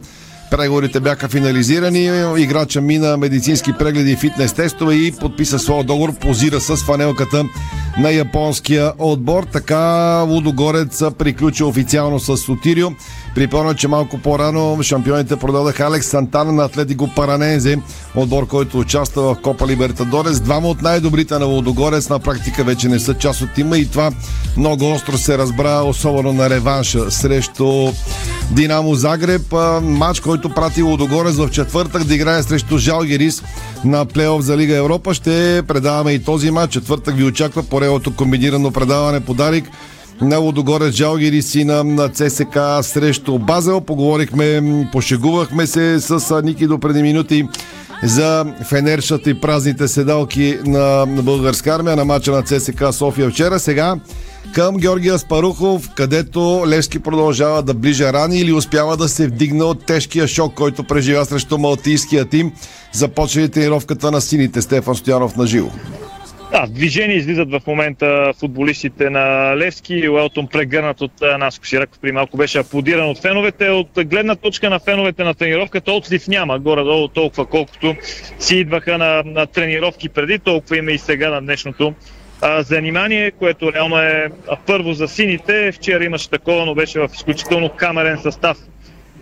[0.50, 2.10] Преговорите бяха финализирани.
[2.42, 6.14] Играча мина медицински прегледи и фитнес тестове и подписа своя договор.
[6.14, 7.44] Позира с фанелката
[7.98, 9.44] на японския отбор.
[9.52, 9.78] Така
[10.28, 12.88] Лудогорец приключи официално с Сотирио.
[13.34, 17.78] Припомня, че малко по-рано шампионите продадаха Алекс Сантана на Атлетико Паранензе,
[18.14, 20.40] отбор, който участва в Копа Либертадорес.
[20.40, 24.10] Двама от най-добрите на Лудогорец на практика вече не са част от тима и това
[24.56, 27.92] много остро се разбра, особено на реванша срещу
[28.52, 29.52] Динамо Загреб.
[29.82, 33.42] Матч, който прати Лудогорец в четвъртък да играе срещу Жалгерис
[33.84, 35.14] на плейоф за Лига Европа.
[35.14, 36.72] Ще предаваме и този матч.
[36.72, 39.64] Четвъртък ви очаква поредното комбинирано предаване подарик
[40.20, 43.80] на Лодогорец Жалгирис и на, ЦСК срещу Базел.
[43.80, 47.48] Поговорихме, пошегувахме се с Ники до преди минути
[48.02, 53.58] за фенершата и празните седалки на, българска армия на мача на ЦСК София вчера.
[53.58, 53.96] Сега
[54.54, 59.86] към Георгия Спарухов, където Левски продължава да ближа рани или успява да се вдигне от
[59.86, 62.52] тежкия шок, който преживя срещу малтийския тим.
[62.92, 65.70] Започва тренировката на сините Стефан Стоянов на живо.
[66.52, 70.08] Да, движение излизат в момента футболистите на Левски.
[70.08, 73.68] Уелтон прегърнат от Наско Сираков при малко беше аплодиран от феновете.
[73.68, 76.58] От гледна точка на феновете на тренировката отслив няма.
[76.58, 77.94] Горе-долу толкова колкото
[78.38, 81.94] си идваха на, на тренировки преди, толкова има и сега на днешното
[82.58, 84.28] занимание, което реално е
[84.66, 85.72] първо за сините.
[85.72, 88.58] Вчера имаше такова, но беше в изключително камерен състав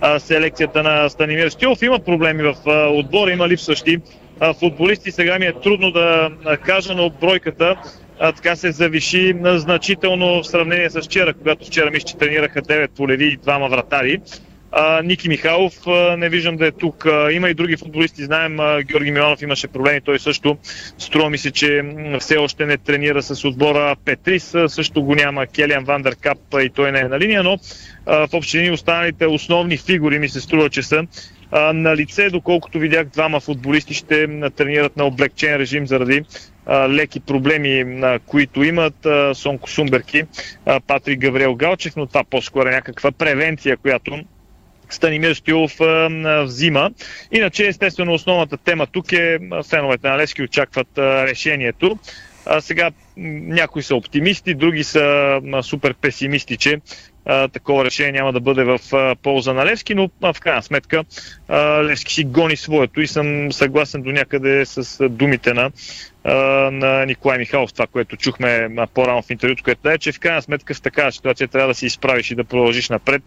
[0.00, 1.83] а, селекцията на Станимир Стилов.
[1.83, 2.55] Има проблеми в
[2.92, 3.98] отбора, има липсващи
[4.40, 5.12] а, футболисти.
[5.12, 6.31] Сега ми е трудно да
[6.64, 7.76] кажа, но бройката
[8.20, 12.62] а, така се завиши на значително в сравнение с вчера, когато вчера мисля, че тренираха
[12.62, 14.20] 9 полеви и двама вратари.
[14.72, 17.07] А, Ники Михайлов а, не виждам да е тук.
[17.07, 20.59] А, има и други футболисти, знаем, а, Георги Миланов имаше проблеми, той също.
[20.98, 21.83] Струва ми се, че
[22.20, 25.46] все още не тренира с отбора Петрис, а, също го няма.
[25.46, 27.59] Келиан Вандеркап и той не е на линия, но
[28.07, 31.07] а, в общини останалите основни фигури ми се струва, че са
[31.50, 36.22] а, на лице, доколкото видях двама футболисти ще тренират на облегчен режим заради
[36.88, 40.22] леки проблеми, а, които имат Сонко Шумберки,
[40.66, 44.18] а, Патрик Гавриел Галчев, но това по-скоро е някаква превенция, която
[44.90, 45.42] Станимир
[45.81, 46.90] а, взима.
[47.33, 51.99] Иначе, естествено, основната тема тук е феновете на Левски очакват решението.
[52.46, 56.81] А, сега някои са оптимисти, други са супер песимисти, че
[57.53, 61.05] такова решение няма да бъде в а, полза на Левски, но а, в крайна сметка
[61.49, 65.70] а, Левски си гони своето и съм съгласен до някъде с а, думите на,
[66.25, 66.35] а,
[66.70, 70.42] на Николай Михайлов, това, което чухме а, по-рано в интервюто, което е, че в крайна
[70.42, 73.22] сметка в такава ситуация трябва да си изправиш и да продължиш напред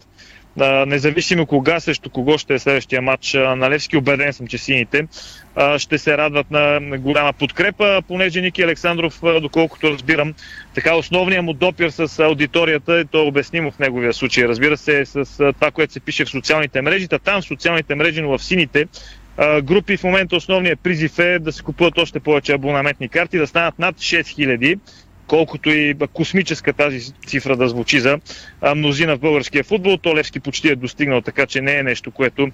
[0.60, 4.58] а, независимо кога срещу кого ще е следващия матч а, на Левски, убеден съм, че
[4.58, 5.06] сините
[5.54, 10.34] а, ще се радват на голяма подкрепа, понеже Ники Александров, а, доколкото разбирам,
[10.74, 15.04] така основният му допир с аудиторията, и то е обяснимо в неговия случай, разбира се,
[15.04, 18.38] с а, това, което се пише в социалните мрежи, та там в социалните мрежи, но
[18.38, 18.86] в сините,
[19.62, 23.78] групи в момента основният призив е да се купуват още повече абонаментни карти, да станат
[23.78, 24.78] над 6000
[25.30, 28.18] колкото и космическа тази цифра да звучи за
[28.76, 32.48] мнозина в българския футбол, то Левски почти е достигнал, така че не е нещо, което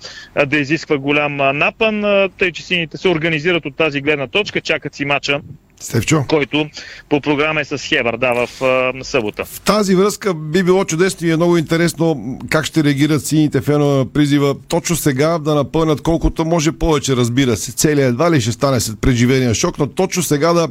[0.46, 5.04] да изисква голям напън, тъй че сините се организират от тази гледна точка, чакат си
[5.04, 5.40] мача
[5.80, 6.24] Стевчо.
[6.28, 6.66] който
[7.08, 9.44] по програма е с Хебър, да, в а, събота.
[9.44, 13.98] В тази връзка би било чудесно и е много интересно как ще реагират сините фенове
[13.98, 17.72] на призива точно сега да напълнят колкото може повече, разбира се.
[17.72, 20.68] Целият едва ли ще стане след преживения шок, но точно сега да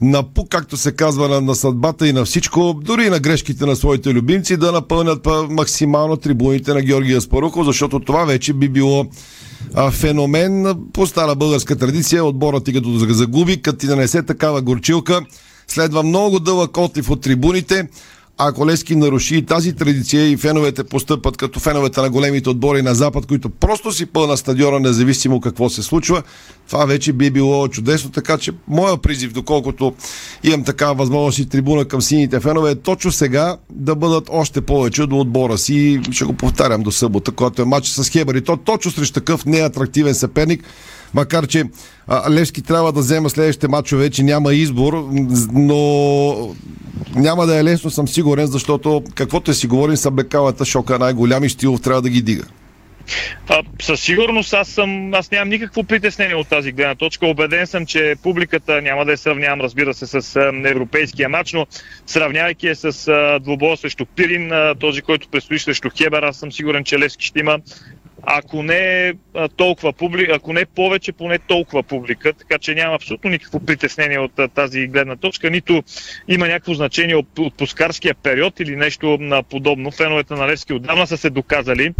[0.00, 3.76] напук, както се казва, на, на съдбата и на всичко, дори и на грешките на
[3.76, 9.06] своите любимци, да напълнят максимално трибуните на Георгия Спарухов, защото това вече би било
[9.74, 12.24] а, феномен по стара българска традиция.
[12.24, 15.20] Отборът ти като загуби, като ти нанесе такава горчилка,
[15.68, 17.88] следва много дълъг отлив от трибуните
[18.42, 23.26] ако Лески наруши тази традиция и феновете постъпат като феновете на големите отбори на Запад,
[23.26, 26.22] които просто си пълна стадиона, независимо какво се случва,
[26.68, 28.10] това вече би било чудесно.
[28.10, 29.94] Така че моя призив, доколкото
[30.44, 35.06] имам такава възможност и трибуна към сините фенове, е точно сега да бъдат още повече
[35.06, 36.00] до отбора си.
[36.10, 38.34] Ще го повтарям до събота, когато е матч с Хебър.
[38.34, 40.64] И то точно срещу такъв неатрактивен съперник
[41.14, 41.64] макар че
[42.30, 45.08] Левски трябва да взема следващите матчове, вече няма избор,
[45.52, 46.54] но
[47.14, 51.48] няма да е лесно, съм сигурен, защото каквото е си говорим, бекалата шока най-голям и
[51.48, 52.44] Штилов трябва да ги дига.
[53.48, 57.26] А, със сигурност аз, съм, аз нямам никакво притеснение от тази гледна точка.
[57.26, 61.66] Обеден съм, че публиката няма да я сравнявам, разбира се, с а, европейския матч, но
[62.06, 66.52] сравнявайки е с а, двобоя срещу Пирин, а, този, който предстои срещу Хебер, аз съм
[66.52, 67.58] сигурен, че Левски ще има
[68.22, 69.12] ако не
[69.56, 74.32] толкова публика, ако не повече, поне толкова публика, така че няма абсолютно никакво притеснение от
[74.54, 75.82] тази гледна точка, нито
[76.28, 79.18] има някакво значение от, пускарския период или нещо
[79.50, 79.90] подобно.
[79.90, 81.94] Феновете на Левски отдавна са се доказали,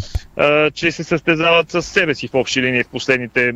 [0.74, 3.52] че се състезават с себе си в общи линии в последните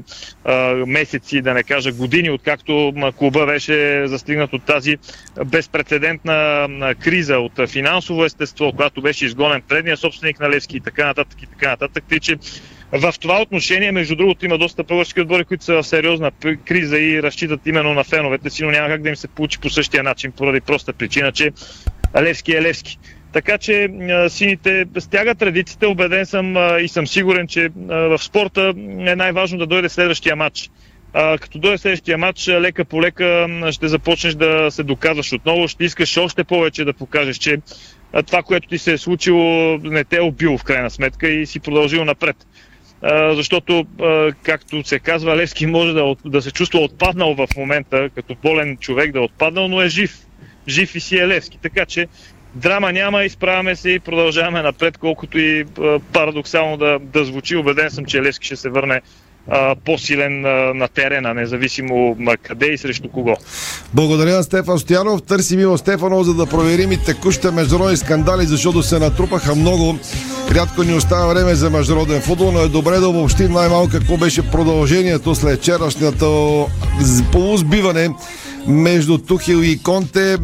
[0.87, 4.97] месеци, да не кажа години, откакто клуба беше застигнат от тази
[5.47, 6.69] безпредседентна
[7.01, 11.47] криза от финансово естество, когато беше изгонен предния собственик на Левски и така нататък и
[11.47, 12.05] така нататък.
[12.09, 12.37] Тъй, че
[12.95, 16.31] в това отношение, между другото, има доста български отбори, които са в сериозна
[16.65, 19.71] криза и разчитат именно на феновете си, но няма как да им се получи по
[19.71, 21.51] същия начин, поради проста причина, че
[22.21, 22.99] Левски е Левски.
[23.33, 23.89] Така че
[24.29, 28.75] сините стягат традициите, убеден съм и съм сигурен, че в спорта
[29.07, 30.71] е най-важно да дойде следващия матч.
[31.13, 36.17] като дойде следващия матч, лека по лека ще започнеш да се доказваш отново, ще искаш
[36.17, 37.59] още повече да покажеш, че
[38.27, 41.61] това, което ти се е случило, не те е убило в крайна сметка и си
[41.61, 42.37] продължил напред.
[43.33, 43.87] Защото,
[44.43, 49.13] както се казва, Левски може да, да се чувства отпаднал в момента, като болен човек
[49.13, 50.19] да е отпаднал, но е жив.
[50.69, 51.59] Жив и си е Левски.
[51.63, 52.07] Така че
[52.55, 55.65] драма няма, изправяме се и продължаваме напред, колкото и
[56.13, 57.57] парадоксално да, да звучи.
[57.57, 59.01] Убеден съм, че Левски ще се върне
[59.85, 60.41] по-силен
[60.79, 63.37] на терена, независимо къде и срещу кого.
[63.95, 65.23] Благодаря на Стефан Стоянов.
[65.23, 69.99] Търсим Иво Стефанов, за да проверим и текущите международни скандали, защото се натрупаха много.
[70.55, 74.51] Рядко ни остава време за международен футбол, но е добре да обобщим най-малко какво беше
[74.51, 76.67] продължението след вчерашното
[77.33, 78.09] полузбиване
[78.67, 80.37] между Тухил и Конте.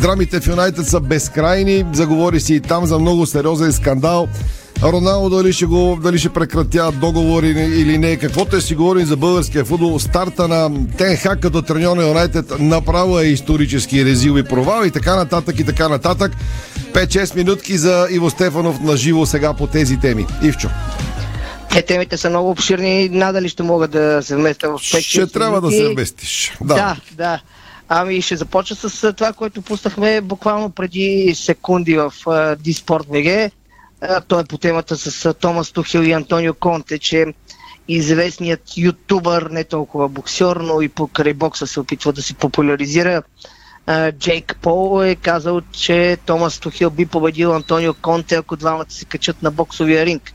[0.00, 1.84] Драмите в Юнайтед са безкрайни.
[1.92, 4.28] Заговори си и там за много сериозен скандал.
[4.84, 8.16] Роналдо дали ще, го, дали ще прекратяват договори или не.
[8.16, 13.18] Каквото е си говорим за българския футбол, старта на Тенхак като треньор на Юнайтед направо
[13.18, 16.32] е исторически резил и провал и така нататък и така нататък.
[16.92, 20.26] 5-6 минутки за Иво Стефанов на живо сега по тези теми.
[20.42, 20.68] Ивчо.
[21.70, 25.60] Те темите са много обширни, надали ще мога да се вместя в 5 Ще трябва
[25.60, 26.52] да се вместиш.
[26.60, 26.96] Да, да.
[27.12, 27.40] да.
[27.88, 33.52] Ами ще започна с това, което пуснахме буквално преди секунди в uh, Диспорт ВГ.
[34.28, 37.26] Той е по темата с Томас Тухил и Антонио Конте, че
[37.88, 43.22] известният ютубър, не толкова боксер, но и покрай бокса се опитва да се популяризира.
[44.12, 49.42] Джейк Пол е казал, че Томас Тухил би победил Антонио Конте, ако двамата се качат
[49.42, 50.32] на боксовия ринг.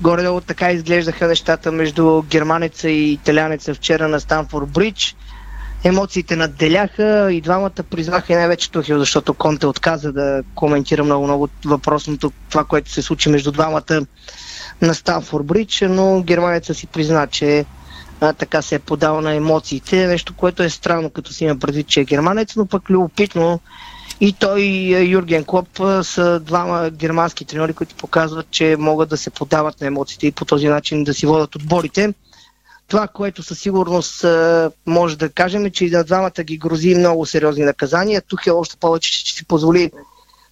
[0.00, 5.16] Горе-долу така изглеждаха нещата между германеца и италянеца вчера на Станфорд Бридж
[5.86, 12.32] емоциите надделяха и двамата признаха и най-вече Тухил, защото Конте отказа да коментира много-много въпросното
[12.50, 14.06] това, което се случи между двамата
[14.82, 17.64] на Станфорд Бридж, но германеца си призна, че
[18.20, 21.86] а, така се е подал на емоциите, нещо, което е странно, като си има предвид,
[21.86, 23.60] че е германец, но пък любопитно
[24.20, 25.68] И той и Юрген Клоп
[26.02, 30.44] са двама германски треньори, които показват, че могат да се подават на емоциите и по
[30.44, 32.14] този начин да си водят отборите.
[32.88, 34.24] Това, което със сигурност
[34.86, 38.22] може да кажем е, че и на двамата ги грози много сериозни наказания.
[38.28, 39.90] Тук е още повече, че си позволи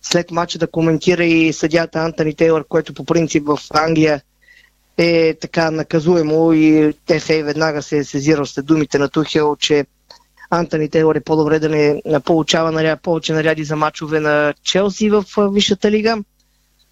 [0.03, 4.23] след матча да коментира и съдята Антони Тейлър, което по принцип в Англия
[4.99, 9.87] е така наказуемо и ТФА веднага се е сезирал след думите на Тухел, че
[10.51, 15.25] Антони Тейлор е по-добре да не получава наряд, повече наряди за мачове на Челси в
[15.39, 16.19] Висшата лига.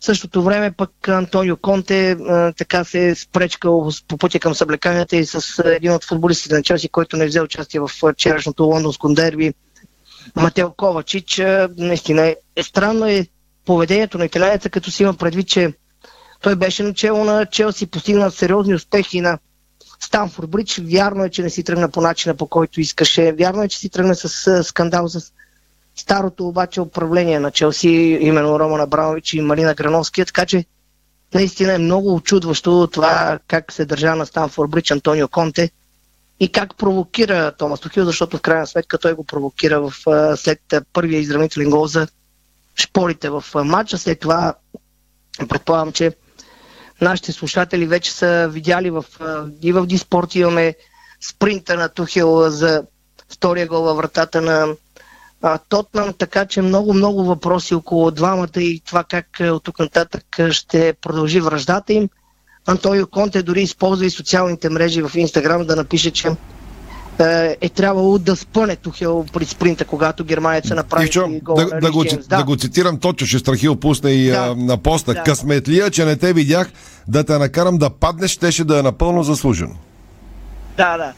[0.02, 5.26] Същото време пък Антонио Конте а, така се е спречкал по пътя към съблеканията и
[5.26, 9.54] с един от футболистите на Челси, който не взе участие в вчерашното лондонско дерби,
[10.36, 11.42] Матео Ковачич.
[11.76, 13.26] Наистина е, е странно е
[13.64, 15.72] поведението на италянеца, като си има предвид, че
[16.40, 19.38] той беше начало на Челси, постигна сериозни успехи на
[20.00, 20.80] Станфорд Бридж.
[20.84, 23.32] Вярно е, че не си тръгна по начина, по който искаше.
[23.32, 25.32] Вярно е, че си тръгна с скандал с
[25.96, 30.24] старото обаче управление на Челси, именно Роман Абрамович и Марина Грановски.
[30.24, 30.64] Така че
[31.34, 35.70] наистина е много очудващо това как се държа на Станфорд Бридж Антонио Конте
[36.40, 39.92] и как провокира Томас Тухил, защото в крайна сметка той го провокира в,
[40.36, 40.60] след
[40.92, 42.08] първия изравнителен гол за
[42.74, 43.98] шпорите в матча.
[43.98, 44.54] След това
[45.48, 46.12] предполагам, че
[47.00, 49.04] нашите слушатели вече са видяли в,
[49.62, 50.74] и в Диспорт имаме
[51.20, 52.82] спринта на Тухел за
[53.32, 54.66] втория гол във вратата на
[55.68, 61.40] Тотнам, така че много-много въпроси около двамата и това как от тук нататък ще продължи
[61.40, 62.08] връждата им.
[62.66, 66.28] Антонио Конте дори използва и социалните мрежи в Инстаграм да напише, че
[67.18, 71.92] е, е трябвало да спъне Тухел при спринта, когато германеца направи Ивчо, гол да, да,
[71.92, 72.36] го, да.
[72.36, 74.36] да го цитирам точно, ще Страхил пусне и Да.
[74.36, 75.14] а, на поста.
[75.14, 75.22] Да.
[75.22, 76.70] Късметлия, че не те видях,
[77.08, 79.74] да те накарам да паднеш, щеше да е напълно заслужено.
[80.76, 81.12] Да, да.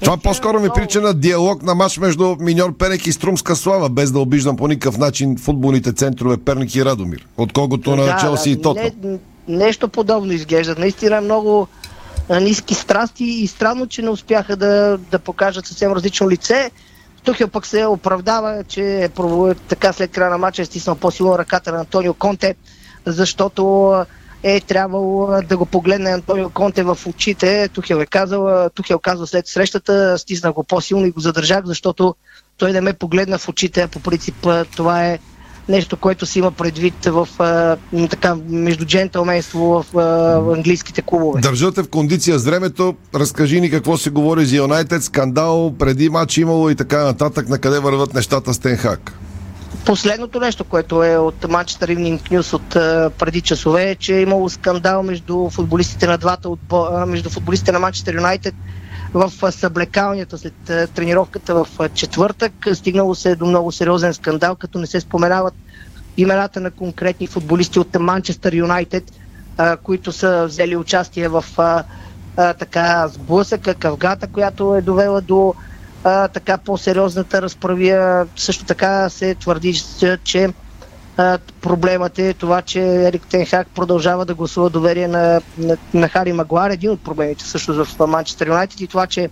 [0.00, 4.12] Това по-скоро ми прича на диалог на матч между Миньор Перек и Струмска Слава, без
[4.12, 8.58] да обиждам по никакъв начин футболните центрове Перник и Радомир, отколкото на Да, Челси да,
[8.58, 8.90] и Тотнам.
[9.04, 10.74] Не, нещо подобно изглежда.
[10.78, 11.68] Наистина много
[12.40, 16.70] ниски страсти и странно, че не успяха да, да покажат съвсем различно лице.
[17.24, 19.08] Тухел пък се оправдава, че е
[19.68, 22.54] така след края на матча е стиснал по-силно ръката на Антонио Конте,
[23.06, 23.94] защото
[24.42, 27.68] е трябвало да го погледне Антонио Конте в очите.
[27.68, 32.14] Тухел е казал, Тухел казва след срещата, стисна го по-силно и го задържах, защото
[32.58, 33.86] той не ме погледна в очите.
[33.86, 35.18] По принцип това е
[35.68, 37.76] нещо, което си има предвид в а,
[38.10, 40.00] така, между джентълменство в, а,
[40.40, 41.40] в английските клубове.
[41.40, 42.94] Държате в кондиция с времето.
[43.14, 47.58] Разкажи ни какво се говори за Юнайтед, скандал, преди матч имало и така нататък, на
[47.58, 49.12] къде върват нещата с Тенхак.
[49.84, 54.20] Последното нещо, което е от Manchester Evening News от а, преди часове, е, че е
[54.22, 56.84] имало скандал между футболистите на двата отбо...
[56.84, 58.54] а, между футболистите на Manchester Юнайтед
[59.14, 62.52] в а, съблекалнята след а, тренировката в а, четвъртък.
[62.74, 65.54] Стигнало се до много сериозен скандал, като не се споменават
[66.16, 69.04] имената на конкретни футболисти от Манчестър Юнайтед,
[69.82, 71.84] които са взели участие в а,
[72.36, 75.54] така сблъсъка, кавгата, която е довела до
[76.04, 78.26] а, така по-сериозната разправия.
[78.38, 79.74] Също така се твърди,
[80.24, 80.48] че-
[81.60, 86.70] проблемът е това, че Ерик Тенхак продължава да гласува доверие на, на, на Хари Магуар.
[86.70, 89.30] Един от проблемите също в Манчестър Юнайтед и това, че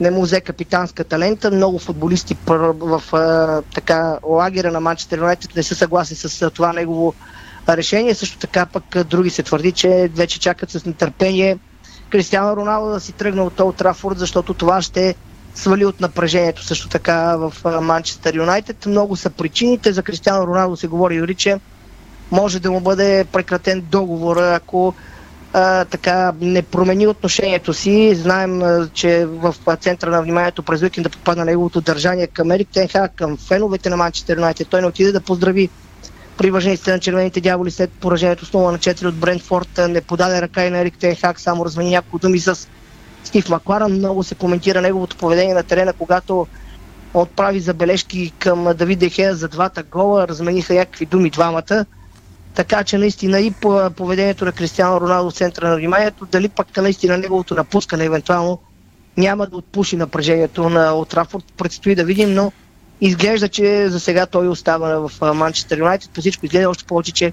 [0.00, 1.50] не му взе капитанска талента.
[1.50, 7.14] Много футболисти в а, така лагера на Манчестър Юнайтед не са съгласни с това негово
[7.68, 8.14] решение.
[8.14, 11.58] Също така пък други се твърди, че вече чакат с нетърпение
[12.10, 15.14] Кристиано Роналдо да си тръгне от Олд Трафорд, защото това ще
[15.54, 18.86] свали от напрежението също така в Манчестър Юнайтед.
[18.86, 19.92] Много са причините.
[19.92, 21.60] За Кристиано Роналдо се говори дори, че
[22.30, 24.94] може да му бъде прекратен договор, ако
[25.52, 28.14] а, така не промени отношението си.
[28.14, 33.36] Знаем, че в центъра на вниманието през уикенда попадна неговото държание към Ерик Тенхак, към
[33.36, 34.68] феновете на Манчестър Юнайтед.
[34.68, 35.68] Той не отиде да поздрави
[36.38, 39.80] привържениците на червените дяволи след поражението с 0 на 4 от Брентфорд.
[39.88, 42.68] Не подаде ръка и на Ерик Тенхак, само размени няколко думи с
[43.24, 43.88] Стив Маклара.
[43.88, 46.46] Много се коментира неговото поведение на терена, когато
[47.14, 51.86] отправи забележки към Давид Дехея за двата гола, размениха някакви думи двамата.
[52.54, 56.76] Така че наистина и по поведението на Кристиано Роналдо в центъра на вниманието, дали пък
[56.76, 58.58] наистина неговото напускане евентуално
[59.16, 61.44] няма да отпуши напрежението на Отрафорд.
[61.56, 62.52] Предстои да видим, но
[63.00, 66.10] изглежда, че за сега той остава в Манчестър Юнайтед.
[66.10, 67.32] По всичко изглежда още повече, че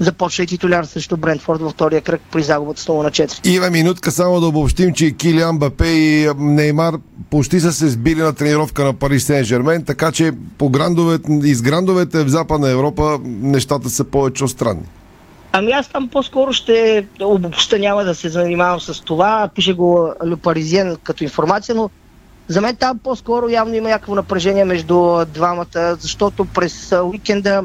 [0.00, 3.46] започва и титуляр срещу Брентфорд във втория кръг при загубата с 0 на 4.
[3.46, 6.94] Има минутка само да обобщим, че и Килиан Бапе и Неймар
[7.30, 11.62] почти са се сбили на тренировка на Пари Сен Жермен, така че по грандовете, из
[11.62, 14.82] грандовете в Западна Европа нещата са повече странни.
[15.52, 19.48] Ами аз там по-скоро ще обобща, няма да се занимавам с това.
[19.54, 21.90] Пише го Ле Паризиен като информация, но
[22.48, 27.62] За мен там по-скоро явно има някакво напрежение между двамата, защото през уикенда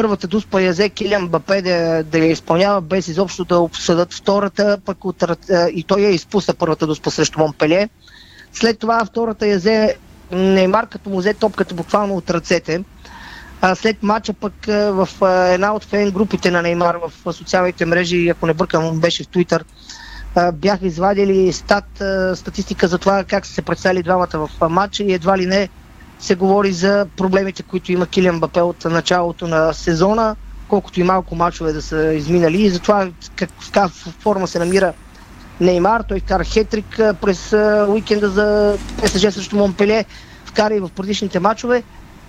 [0.00, 4.78] първата дуспа я взе Килиан Бапе да, да я изпълнява без изобщо да обсъдат втората,
[4.84, 5.24] пък от,
[5.72, 7.88] и той я изпусна първата дуспа срещу Монпеле.
[8.52, 9.96] След това втората я взе
[10.32, 12.84] Неймар, като му взе топката буквално от ръцете.
[13.60, 15.08] А след матча пък в
[15.52, 19.64] една от фен групите на Неймар в социалните мрежи, ако не бъркам, беше в Твитър,
[20.52, 22.02] бяха извадили стат,
[22.34, 25.68] статистика за това как са се представили двамата в матча и едва ли не
[26.20, 30.36] се говори за проблемите, които има Килиан Бапе от началото на сезона,
[30.68, 33.88] колкото и малко мачове да са изминали и затова как, в каква
[34.20, 34.92] форма се намира
[35.60, 36.02] Неймар.
[36.08, 37.52] Той вкара хетрик през
[37.88, 40.04] уикенда за ПСЖ срещу Монпеле,
[40.44, 41.82] вкара и в предишните мачове.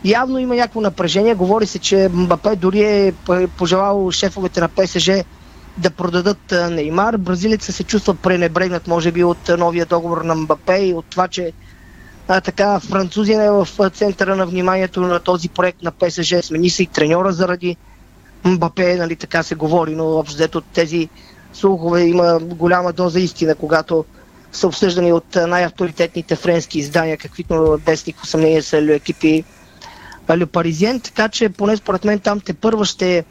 [0.05, 1.35] Явно има някакво напрежение.
[1.35, 3.13] Говори се, че Мбапе дори е
[3.57, 5.11] пожелал шефовете на ПСЖ
[5.77, 7.17] да продадат Неймар.
[7.17, 11.51] Бразилеца се чувства пренебрегнат, може би, от новия договор на Мбапе и от това, че
[12.27, 16.35] а, така, французин е в центъра на вниманието на този проект на ПСЖ.
[16.41, 17.77] Смени се и треньора заради
[18.43, 21.09] Мбапе, нали, така се говори, но общо тези
[21.53, 24.05] слухове има голяма доза истина, когато
[24.51, 29.43] са обсъждани от най-авторитетните френски издания, каквито без никакво съмнение са екипи
[30.37, 33.25] Ле Паризиен, така че поне според мен там те първа ще,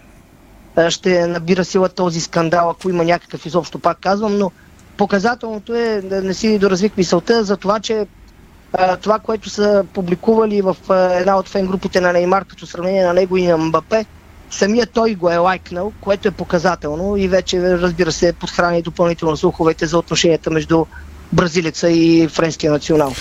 [0.88, 4.50] ще набира сила този скандал, ако има някакъв изобщо, пак казвам, но
[4.96, 8.06] показателното е, не си доразвих мисълта за това, че
[9.02, 10.76] това, което са публикували в
[11.12, 14.04] една от фен групите на Неймар, като сравнение на него и на Мбапе,
[14.50, 19.86] самият той го е лайкнал, което е показателно и вече, разбира се, подхрани допълнително слуховете
[19.86, 20.86] за отношенията между
[21.32, 23.12] бразилеца и френския национал.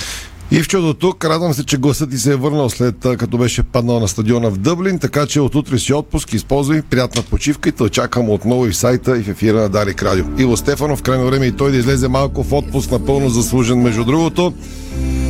[0.52, 3.64] И в чудо тук, радвам се, че гласът ти се е върнал след като беше
[3.64, 7.72] паднал на стадиона в Дъблин, така че от утре си отпуск, използвай приятна почивка и
[7.72, 10.26] те очаквам отново и в сайта и в ефира на Дарик Радио.
[10.38, 14.54] Иво Стефанов, крайно време и той да излезе малко в отпуск, напълно заслужен между другото.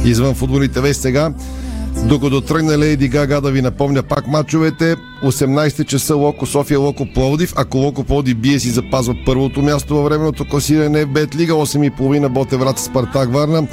[0.05, 1.33] Извън футболните вести сега.
[2.05, 7.53] Докато тръгне Лейди Гага да ви напомня пак мачовете, 18 часа Локо София, Локо Пловдив.
[7.55, 12.27] Ако Локо Пловдив бие си запазва първото място във временното класиране в Бет Лига, 8.30
[12.27, 13.67] Ботеврат Спартак Варна.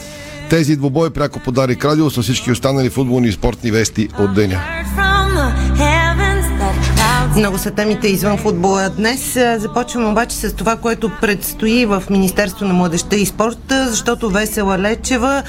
[0.51, 4.63] Тези двубои пряко подари радио с всички останали футболни и спортни вести от деня.
[7.37, 9.39] Много са темите извън футбола днес.
[9.57, 15.43] Започваме обаче с това, което предстои в Министерство на младеща и спорта, защото Весела Лечева,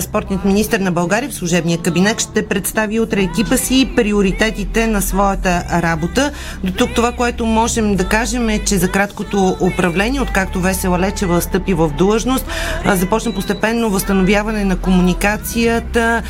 [0.00, 5.02] спортният министр на България в служебния кабинет, ще представи утре екипа си и приоритетите на
[5.02, 6.32] своята работа.
[6.64, 11.40] До тук това, което можем да кажем е, че за краткото управление, откакто Весела Лечева
[11.40, 12.46] стъпи в длъжност,
[12.86, 16.22] започна постепенно възстановяване на комуникацията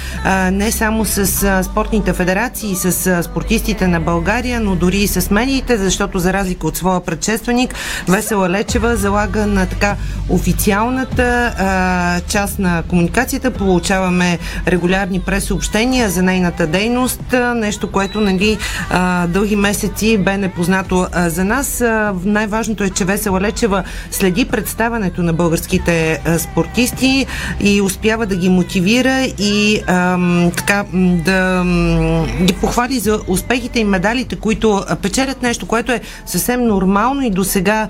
[0.53, 1.27] не само с
[1.65, 6.77] спортните федерации, с спортистите на България, но дори и с медиите, защото за разлика от
[6.77, 7.75] своя предшественик,
[8.09, 9.97] Весела Лечева залага на така
[10.29, 13.51] официалната а, част на комуникацията.
[13.51, 18.59] Получаваме регулярни пресъобщения за нейната дейност, нещо, което нали,
[18.91, 21.81] а, дълги месеци бе непознато а, за нас.
[21.81, 27.27] А, най-важното е, че Весела Лечева следи представането на българските а, спортисти
[27.61, 30.19] и успява да ги мотивира и а,
[30.57, 30.85] така
[31.25, 31.65] да
[32.43, 37.45] ги похвали за успехите и медалите, които печелят нещо, което е съвсем нормално и до
[37.45, 37.89] сега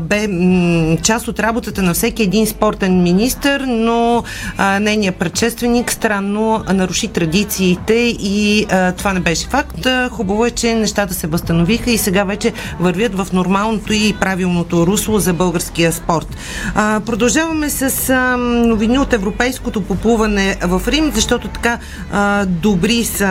[0.00, 4.24] бе м- част от работата на всеки един спортен министр, но
[4.58, 9.86] а, нейният предшественик странно наруши традициите и а, това не беше факт.
[10.10, 15.18] Хубаво е, че нещата се възстановиха и сега вече вървят в нормалното и правилното русло
[15.18, 16.36] за българския спорт.
[16.74, 21.78] А, продължаваме с а, новини от европейското поплуване в Рим, защото така
[22.12, 23.26] а, добри са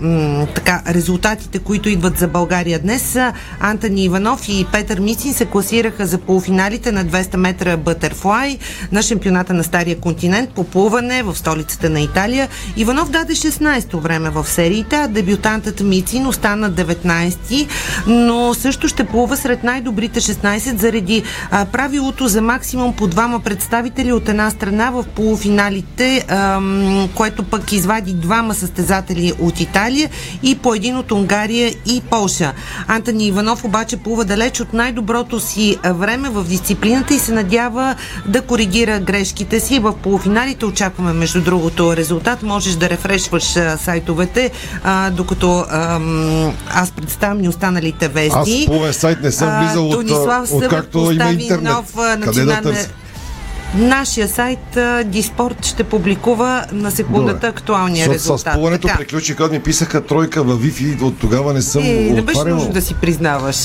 [0.00, 3.18] м- така резултатите, които идват за България днес.
[3.60, 8.58] Антони Иванов и Петър Мицин се класираха за полуфиналите на 200 метра Бътерфлай
[8.92, 12.48] на шампионата на Стария континент по плуване в столицата на Италия.
[12.76, 17.66] Иванов даде 16-то време в сериите, а дебютантът Мицин остана 19-ти,
[18.06, 24.12] но също ще плува сред най-добрите 16 заради а, правилото за максимум по двама представители
[24.12, 30.10] от една страна в полуфиналите, ам, което пък извади двама състезатели от Италия
[30.42, 32.52] и по един от Унгария и Полша.
[32.88, 37.94] Антони Иванов обаче плува далеч от най-доброто си време в дисциплината и се надява
[38.26, 39.78] да коригира грешките си.
[39.78, 42.42] В полуфиналите очакваме, между другото, резултат.
[42.42, 43.44] Можеш да рефрешваш
[43.78, 44.50] сайтовете,
[44.84, 48.66] а, докато ам, аз представям ни останалите вести.
[48.70, 51.62] Аз по сайт не съм влизал от, Тонислав от, както има интернет.
[51.62, 52.76] нов национален...
[53.74, 57.46] Нашия сайт Диспорт ще публикува на секундата Добре.
[57.46, 58.52] актуалния Защото резултат.
[58.52, 62.22] С плуването приключи, когато ми писаха тройка във Wi-Fi, от тогава не съм е, не
[62.22, 62.56] беше отварял.
[62.56, 63.56] нужно да си признаваш.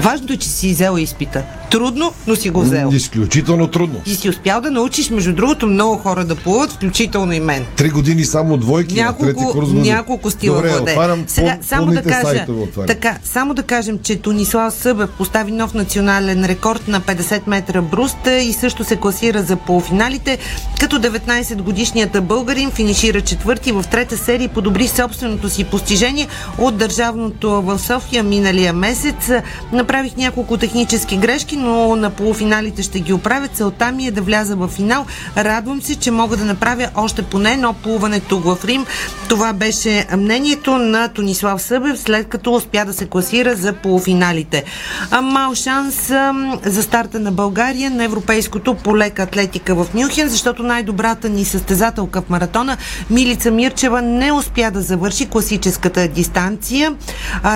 [0.00, 1.42] Важното е, че си взела изпита.
[1.70, 2.90] Трудно, но си го взел.
[2.92, 4.00] Изключително трудно.
[4.06, 7.66] И си успял да научиш, между другото, много хора да плуват, включително и мен.
[7.76, 11.86] Три години само двойки, на трети Няколко, курс няколко стила Добре, отварям Сега, по- само
[11.86, 17.00] да кажа, сайтове така, само да кажем, че Тонислав Събев постави нов национален рекорд на
[17.00, 20.38] 50 метра бруст и също се класира за полуфиналите,
[20.80, 26.26] като 19 годишният българин финишира четвърти в трета серия и подобри собственото си постижение
[26.58, 29.30] от държавното в София миналия месец.
[29.82, 33.48] Направих няколко технически грешки, но на полуфиналите ще ги оправя.
[33.48, 35.06] Целта ми е да вляза в финал.
[35.36, 38.86] Радвам се, че мога да направя още поне едно плуване тук в Рим.
[39.28, 44.64] Това беше мнението на Тонислав Събев, след като успя да се класира за полуфиналите.
[45.22, 46.12] Мал шанс
[46.64, 52.22] за старта на България на европейското по лека атлетика в Мюнхен, защото най-добрата ни състезателка
[52.22, 52.76] в маратона
[53.10, 56.94] Милица Мирчева не успя да завърши класическата дистанция.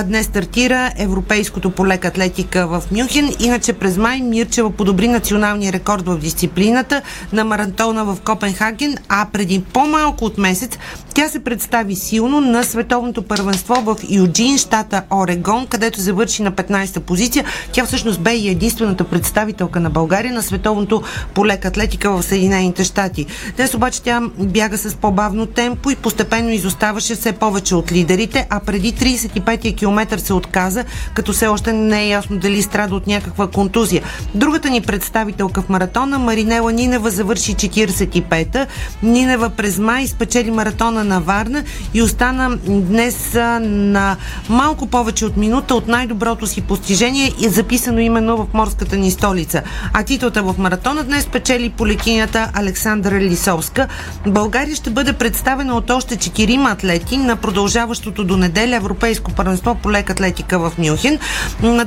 [0.05, 3.35] Днес стартира европейското по лека атлетика в Мюнхен.
[3.39, 7.03] Иначе през май Мирчева подобри националния рекорд в дисциплината
[7.33, 10.79] на маратона в Копенхаген, а преди по-малко от месец
[11.17, 17.01] тя се представи силно на световното първенство в Юджин, щата Орегон, където завърши на 15-та
[17.01, 17.45] позиция.
[17.73, 21.03] Тя всъщност бе и единствената представителка на България на световното
[21.35, 23.27] по лека атлетика в Съединените щати.
[23.57, 28.61] Днес обаче тя бяга с по-бавно темпо и постепенно изоставаше все повече от лидерите, а
[28.61, 33.47] преди 35-я километър се отказа, като все още не е ясно дали страда от някаква
[33.47, 34.03] контузия.
[34.35, 38.67] Другата ни представителка в маратона, Маринела Нинева, завърши 45-та.
[39.03, 44.17] Нинева през май спечели маратона на Варна и остана днес на
[44.49, 49.63] малко повече от минута от най-доброто си постижение и записано именно в морската ни столица.
[49.93, 53.89] А титлата в маратона днес печели полекинята Александра Лисовска.
[54.27, 59.93] България ще бъде представена от още четирима атлети на продължаващото до неделя Европейско първенство по
[59.93, 61.19] лек атлетика в Мюнхен.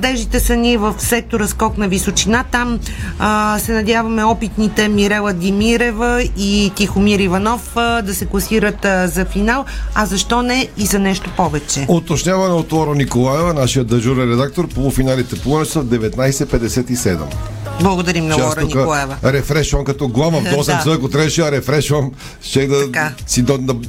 [0.10, 2.43] Надеждите са ни в сектора скок на височина.
[2.51, 2.80] Там
[3.20, 9.26] а, се надяваме опитните Мирела Димирева и Тихомир Иванов а, да се класират а, за
[9.26, 11.86] финал, а защо не и за нещо повече.
[11.88, 17.20] Уточняване от Лора Николаева, нашия дежурен редактор, полуфиналите плуване са в 19.57.
[17.82, 19.16] Благодарим на аз Лора Николаева.
[19.24, 20.72] Рефрешвам като глава в 8 Да.
[20.72, 22.12] часа, ако трябваше да рефрешвам,
[22.42, 23.88] щех да си до, да, до,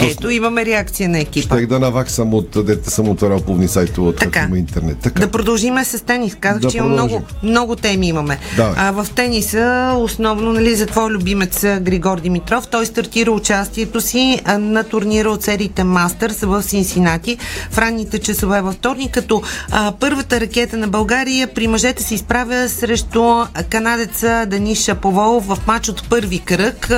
[0.00, 1.56] Ето имаме реакция на екипа.
[1.56, 4.40] щех да наваксам от дете съм отварял плувни сайтове от Така.
[4.42, 4.98] има интернет.
[4.98, 5.20] Така.
[5.20, 6.34] Да продължиме с тенис.
[6.34, 8.38] Казах, Да че има много, много теми имаме.
[8.56, 8.74] Давай.
[8.76, 9.62] А, в тениса,
[9.98, 15.30] основно нали, за твой любимец а, Григор Димитров, той стартира участието си а, на турнира
[15.30, 17.38] от сериите Мастърс в Синсинати
[17.70, 22.68] в ранните часове във вторник, като а, първата ракета на България при мъжете се изправя
[22.68, 23.31] срещу
[23.68, 26.92] канадеца Даниш Шаповол в матч от първи кръг.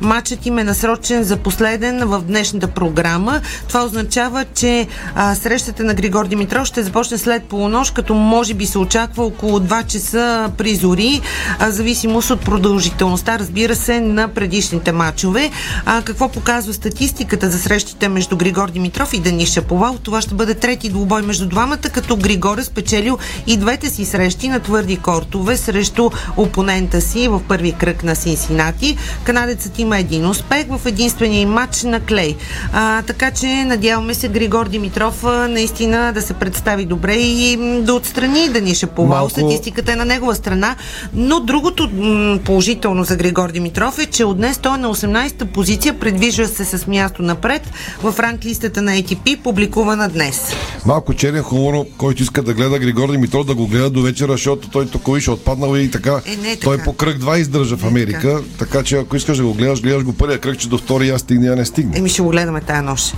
[0.00, 3.40] Матчът им е насрочен за последен в днешната програма.
[3.68, 8.66] Това означава, че а, срещата на Григор Димитров ще започне след полунощ, като може би
[8.66, 11.20] се очаква около 2 часа при зори,
[11.58, 15.50] а, зависимост от продължителността, разбира се, на предишните матчове.
[15.86, 19.98] А, какво показва статистиката за срещите между Григор Димитров и Денис Шаповал?
[20.02, 24.48] Това ще бъде трети двубой между двамата, като Григор е спечелил и двете си срещи
[24.48, 26.04] на твърди кортове срещу
[26.36, 28.96] опонента си в първи кръг на Синсинати.
[29.24, 32.36] Канадецът има един успех в единствения им матч на Клей.
[32.72, 37.80] А, така че надяваме се Григор Димитров а, наистина да се представи добре и м,
[37.80, 39.08] да отстрани Даниша Повал.
[39.10, 40.76] Малко- Статистиката е на негова страна.
[41.14, 45.44] Но другото м, положително за Григор Димитров е, че от днес той е на 18-та
[45.46, 47.62] позиция, предвижда се с място напред
[48.02, 50.40] в ранглистата на ATP, публикувана днес.
[50.86, 54.68] Малко черен хумор, който иска да гледа Григор Димитров, да го гледа до вечера, защото
[54.68, 55.28] той тук виж
[55.64, 56.20] отпаднал и така.
[56.26, 56.84] Е, не е той така.
[56.84, 58.82] по кръг 2 издържа в Америка, така.
[58.82, 61.48] че ако искаш да го гледаш, гледаш го първия кръг, че до втори аз стигне,
[61.48, 61.98] а не стигне.
[61.98, 63.14] Еми ще го гледаме тая нощ.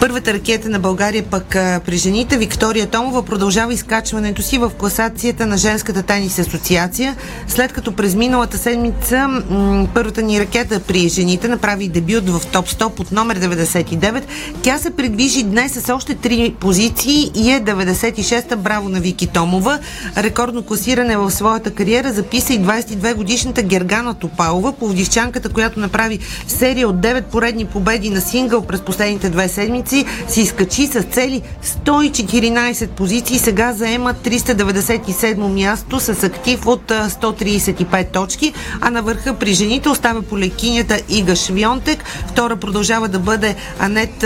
[0.00, 5.46] Първата ракета на България пък а, при жените Виктория Томова продължава изкачването си в класацията
[5.46, 7.16] на Женската тенис асоциация,
[7.48, 12.68] след като през миналата седмица м- първата ни ракета при жените направи дебют в топ
[12.68, 14.22] 100 под номер 99.
[14.62, 18.56] Тя се придвижи днес с още три позиции и е 96-та.
[18.56, 19.78] Браво на Вики Томова.
[20.16, 26.88] Рекордно класиране в своята кариера записа и 22 годишната Гергана Топалова, пловдивчанката, която направи серия
[26.88, 31.42] от 9 поредни победи на сингъл през последните две седмици, се изкачи с цели
[31.84, 33.38] 114 позиции.
[33.38, 39.88] Сега заема 397 място с актив от а, 135 точки, а на върха при жените
[39.88, 42.04] остава полекинята Ига Швионтек.
[42.28, 44.24] Втора продължава да бъде Анет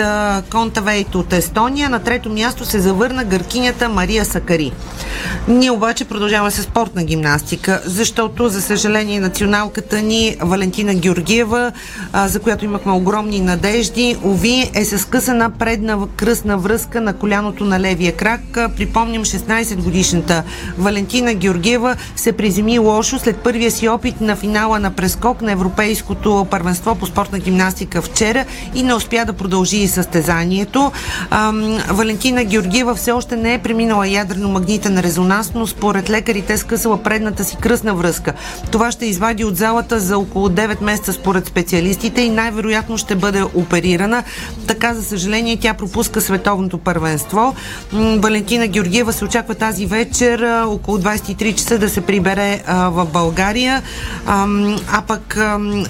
[0.51, 1.91] Контавейт от Естония.
[1.91, 4.73] На трето място се завърна гъркинята Мария Сакари.
[5.49, 7.36] Ние обаче продължаваме с спортна гимнастика.
[7.37, 11.73] Гимнастика, защото, за съжаление, националката ни Валентина Георгиева,
[12.13, 17.65] а, за която имахме огромни надежди, ови е с късана предна кръсна връзка на коляното
[17.65, 18.57] на левия крак.
[18.57, 20.43] А, Припомням, 16 годишната
[20.79, 26.47] Валентина Георгиева се приземи лошо след първия си опит на финала на прескок на Европейското
[26.51, 30.93] първенство по спортна гимнастика вчера и не успя да продължи състезанието.
[31.31, 37.45] Ам, Валентина Георгиева все още не е преминала ядрено-магнитен резонанс, но според лекарите скъсала предната
[37.45, 38.33] си кръсна връзка.
[38.71, 43.43] Това ще извади от залата за около 9 месеца според специалистите и най-вероятно ще бъде
[43.55, 44.23] оперирана.
[44.67, 47.55] Така, за съжаление, тя пропуска световното първенство.
[47.93, 53.83] Валентина Георгиева се очаква тази вечер около 23 часа да се прибере в България.
[54.27, 55.39] А пък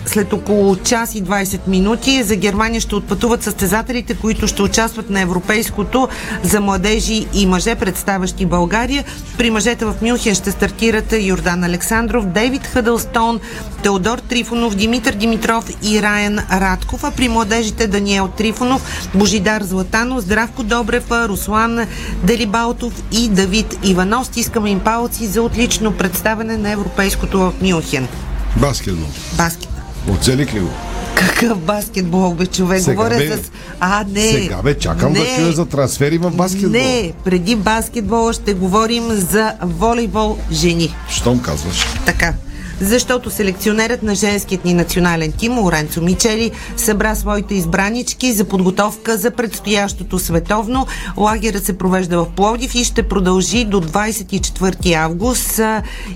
[0.07, 5.21] след около час и 20 минути за Германия ще отпътуват състезателите, които ще участват на
[5.21, 6.09] Европейското
[6.43, 9.05] за младежи и мъже, представящи България.
[9.39, 13.41] При мъжете в Мюнхен ще стартират Йордан Александров, Дейвид Хъдълстон,
[13.83, 20.63] Теодор Трифонов, Димитър Димитров и Райан Радков, а при младежите Даниел Трифонов, Божидар Златанов, Здравко
[20.63, 21.87] Добрев, Руслан
[22.23, 24.27] Делибалтов и Давид Иванов.
[24.27, 28.09] Стискаме им палци за отлично представяне на Европейското в Мюнхен.
[28.57, 29.09] Баскетбол.
[29.37, 29.69] Баскет.
[30.11, 30.71] Оцелих ли го?
[31.17, 32.83] Какъв баскетбол, бе, човек?
[32.83, 33.37] Сега, Говоря бе.
[33.37, 33.51] с...
[33.81, 34.21] А, не.
[34.33, 35.19] Сега бе, чакам не.
[35.19, 36.71] да чуя за трансфери в баскетбол.
[36.71, 40.95] Не, преди баскетбола ще говорим за волейбол жени.
[41.11, 41.85] Щом казваш.
[42.07, 42.35] Така.
[42.81, 49.31] Защото селекционерът на женският ни национален тим, Лоренцо Мичели, събра своите избранички за подготовка за
[49.31, 50.87] предстоящото световно.
[51.17, 55.61] Лагерът се провежда в Пловдив и ще продължи до 24 август.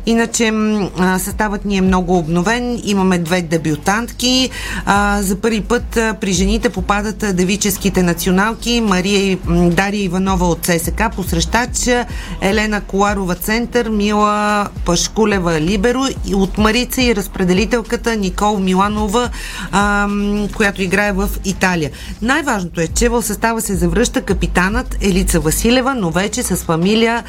[0.07, 0.53] Иначе
[1.19, 2.81] съставът ни е много обновен.
[2.85, 4.51] Имаме две дебютантки.
[5.19, 9.39] За първи път при жените попадат девическите националки Мария
[9.71, 11.89] Дария Иванова от ССК, посрещач
[12.41, 19.31] Елена Коларова център, Мила Пашкулева Либеро и от Марица и разпределителката Никол Миланова,
[19.73, 21.91] ам, която играе в Италия.
[22.23, 27.25] Най-важното е, че в състава се завръща капитанът Елица Василева, но вече с фамилия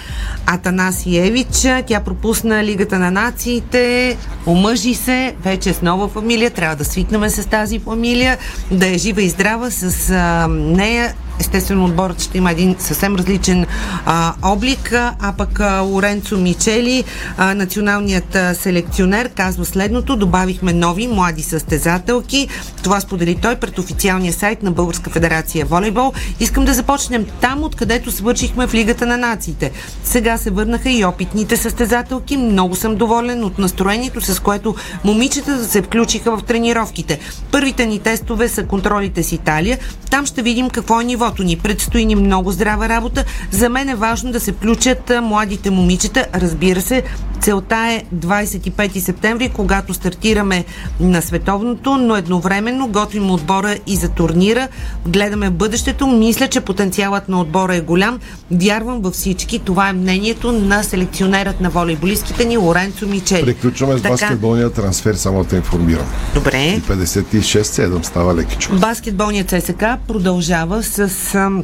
[0.45, 1.67] Атанасиевич.
[1.87, 7.49] Тя пропусна Лигата на нациите, омъжи се, вече с нова фамилия, трябва да свикнем с
[7.49, 8.37] тази фамилия,
[8.71, 13.65] да е жива и здрава с а, нея Естествено, отборът ще има един съвсем различен
[14.05, 17.03] а, облик, а, пък а, Лоренцо Мичели,
[17.37, 20.15] а, националният а, селекционер, казва следното.
[20.15, 22.47] Добавихме нови млади състезателки.
[22.83, 26.13] Това сподели той пред официалния сайт на Българска федерация волейбол.
[26.39, 29.71] Искам да започнем там, откъдето свършихме в Лигата на нациите.
[30.03, 32.37] Сега се върнаха и опитните състезателки.
[32.37, 37.19] Много съм доволен от настроението, с което момичетата се включиха в тренировките.
[37.51, 39.77] Първите ни тестове са контролите с Италия.
[40.09, 41.55] Там ще видим какво е нивото ни.
[41.55, 43.23] Предстои ни много здрава работа.
[43.51, 46.25] За мен е важно да се включат младите момичета.
[46.35, 47.03] Разбира се,
[47.41, 50.65] целта е 25 септември, когато стартираме
[50.99, 54.67] на световното, но едновременно готвим отбора и за турнира.
[55.07, 56.07] Гледаме бъдещето.
[56.07, 58.19] Мисля, че потенциалът на отбора е голям.
[58.51, 59.59] Вярвам във всички.
[59.59, 63.45] Това е мнението на селекционерът на волейболистките ни Лоренцо Мичели.
[63.45, 64.11] Приключваме с Така.
[64.11, 66.05] баскетболния трансфер, само да информирам.
[66.33, 66.63] Добре.
[66.63, 68.75] И 56-7 става лекичко.
[68.75, 71.63] Баскетболният ЦСК продължава с ам,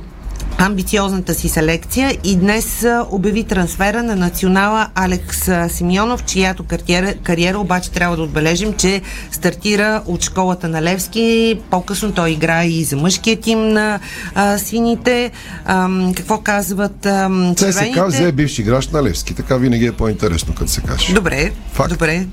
[0.58, 7.14] амбициозната си селекция и днес а, обяви трансфера на национала Алекс а, Симеонов, чиято кариера,
[7.24, 11.60] кариера обаче трябва да отбележим, че стартира от школата на Левски.
[11.70, 14.00] По-късно той играе и за мъжкия тим на
[14.36, 15.32] а, сините.
[15.66, 18.02] Ам, какво казват ам, ЦСКА червените?
[18.08, 21.14] взе бивш играч на Левски, така винаги е по-интересно, като се каже.
[21.14, 21.89] Добре, Факт.
[21.89, 22.26] добре.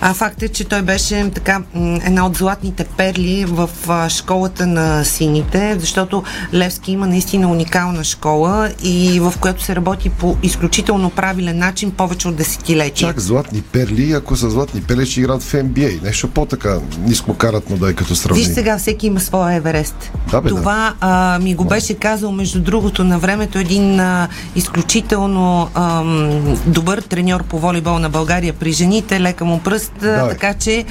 [0.00, 1.62] А факт е, че той беше така
[2.04, 6.22] една от златните перли в а, школата на сините, защото
[6.54, 12.28] Левски има наистина уникална школа и в която се работи по изключително правилен начин повече
[12.28, 13.08] от десетилетия.
[13.08, 16.02] Чак златни перли, ако са златни перли, ще играят в NBA.
[16.02, 18.48] Нещо по-така ниско карат, но да е като сравнение.
[18.48, 20.12] Виж сега, всеки има своя Еверест.
[20.30, 20.56] Да, бе, да.
[20.56, 27.00] Това а, ми го беше казал, между другото, на времето един а, изключително ам, добър
[27.00, 30.32] треньор по волейбол на България при жените, лека му пръст, а, Давай.
[30.32, 30.84] така че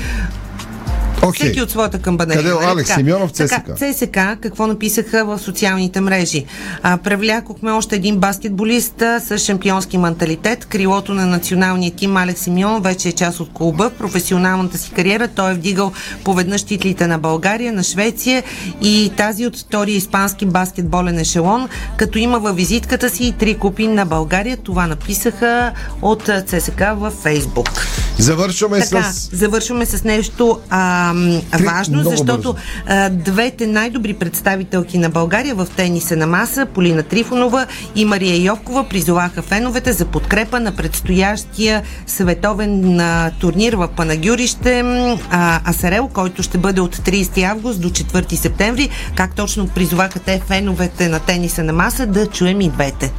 [1.23, 1.45] Окей.
[1.45, 2.43] всеки от своята камбанерия.
[2.43, 2.93] Къде е нали Алекс?
[2.93, 3.93] Симеонов, Така, ЦСКА?
[3.93, 6.45] ЦСКА, какво написаха в социалните мрежи?
[6.83, 10.65] А, превлякохме още един баскетболист а, с шампионски менталитет.
[10.65, 13.89] Крилото на националния тим Алекс Симеон вече е част от клуба.
[13.89, 15.91] В професионалната си кариера той е вдигал
[16.23, 18.43] поведнъж титлите на България, на Швеция
[18.81, 23.87] и тази от втория испански баскетболен ешелон, като има във визитката си и три купи
[23.87, 24.57] на България.
[24.57, 25.71] Това написаха
[26.01, 27.69] от а, ЦСКА във Фейсбук.
[28.17, 29.29] Завършваме Така, с...
[29.33, 32.55] завършваме с нещо а, ам, важно, защото
[32.87, 38.83] а, двете най-добри представителки на България в тениса на маса, Полина Трифонова и Мария Йовкова,
[38.89, 44.83] призоваха феновете за подкрепа на предстоящия световен а, турнир в Панагюрище
[45.31, 48.89] а, Асарел, който ще бъде от 30 август до 4 септември.
[49.15, 53.11] Как точно призоваха те феновете на тениса на маса да чуем и двете.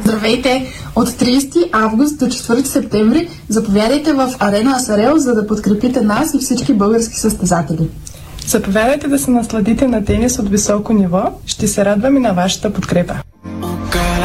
[0.00, 0.72] Здравейте!
[0.96, 6.38] От 30 август до 4 септември заповядайте в Арена Асарел, за да подкрепите нас и
[6.38, 7.88] всички български състезатели.
[8.46, 11.22] Заповядайте да се насладите на тенис от високо ниво.
[11.46, 13.14] Ще се радваме на вашата подкрепа.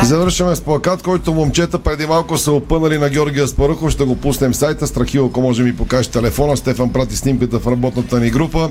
[0.03, 3.91] Завършваме с плакат, който момчета преди малко са опънали на Георгия Спарухов.
[3.91, 4.87] Ще го пуснем в сайта.
[4.87, 6.57] Страхил, ако може ми покаже телефона.
[6.57, 8.69] Стефан прати снимката в работната ни група.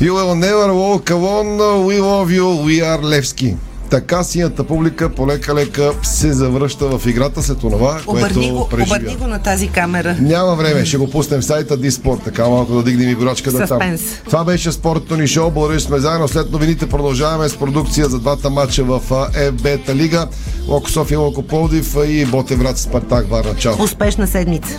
[0.00, 1.58] You will never walk alone.
[1.88, 2.46] We love you.
[2.66, 3.56] We are Levski
[3.92, 8.96] така синята публика полека-лека се завръща в играта след това, което го, преживя.
[8.96, 10.16] Обърни го на тази камера.
[10.20, 13.98] Няма време, ще го пуснем в сайта Диспорт, така малко да дигнем и горачката там.
[14.24, 16.28] Това беше спортното ни шоу, благодаря, сме заедно.
[16.28, 20.26] След новините продължаваме с продукция за двата матча в ФБ Лига.
[20.68, 23.54] Локо София, Локо Полдив и Ботеврат Спартак Варна.
[23.54, 23.82] Чао!
[23.82, 24.78] Успешна седмица!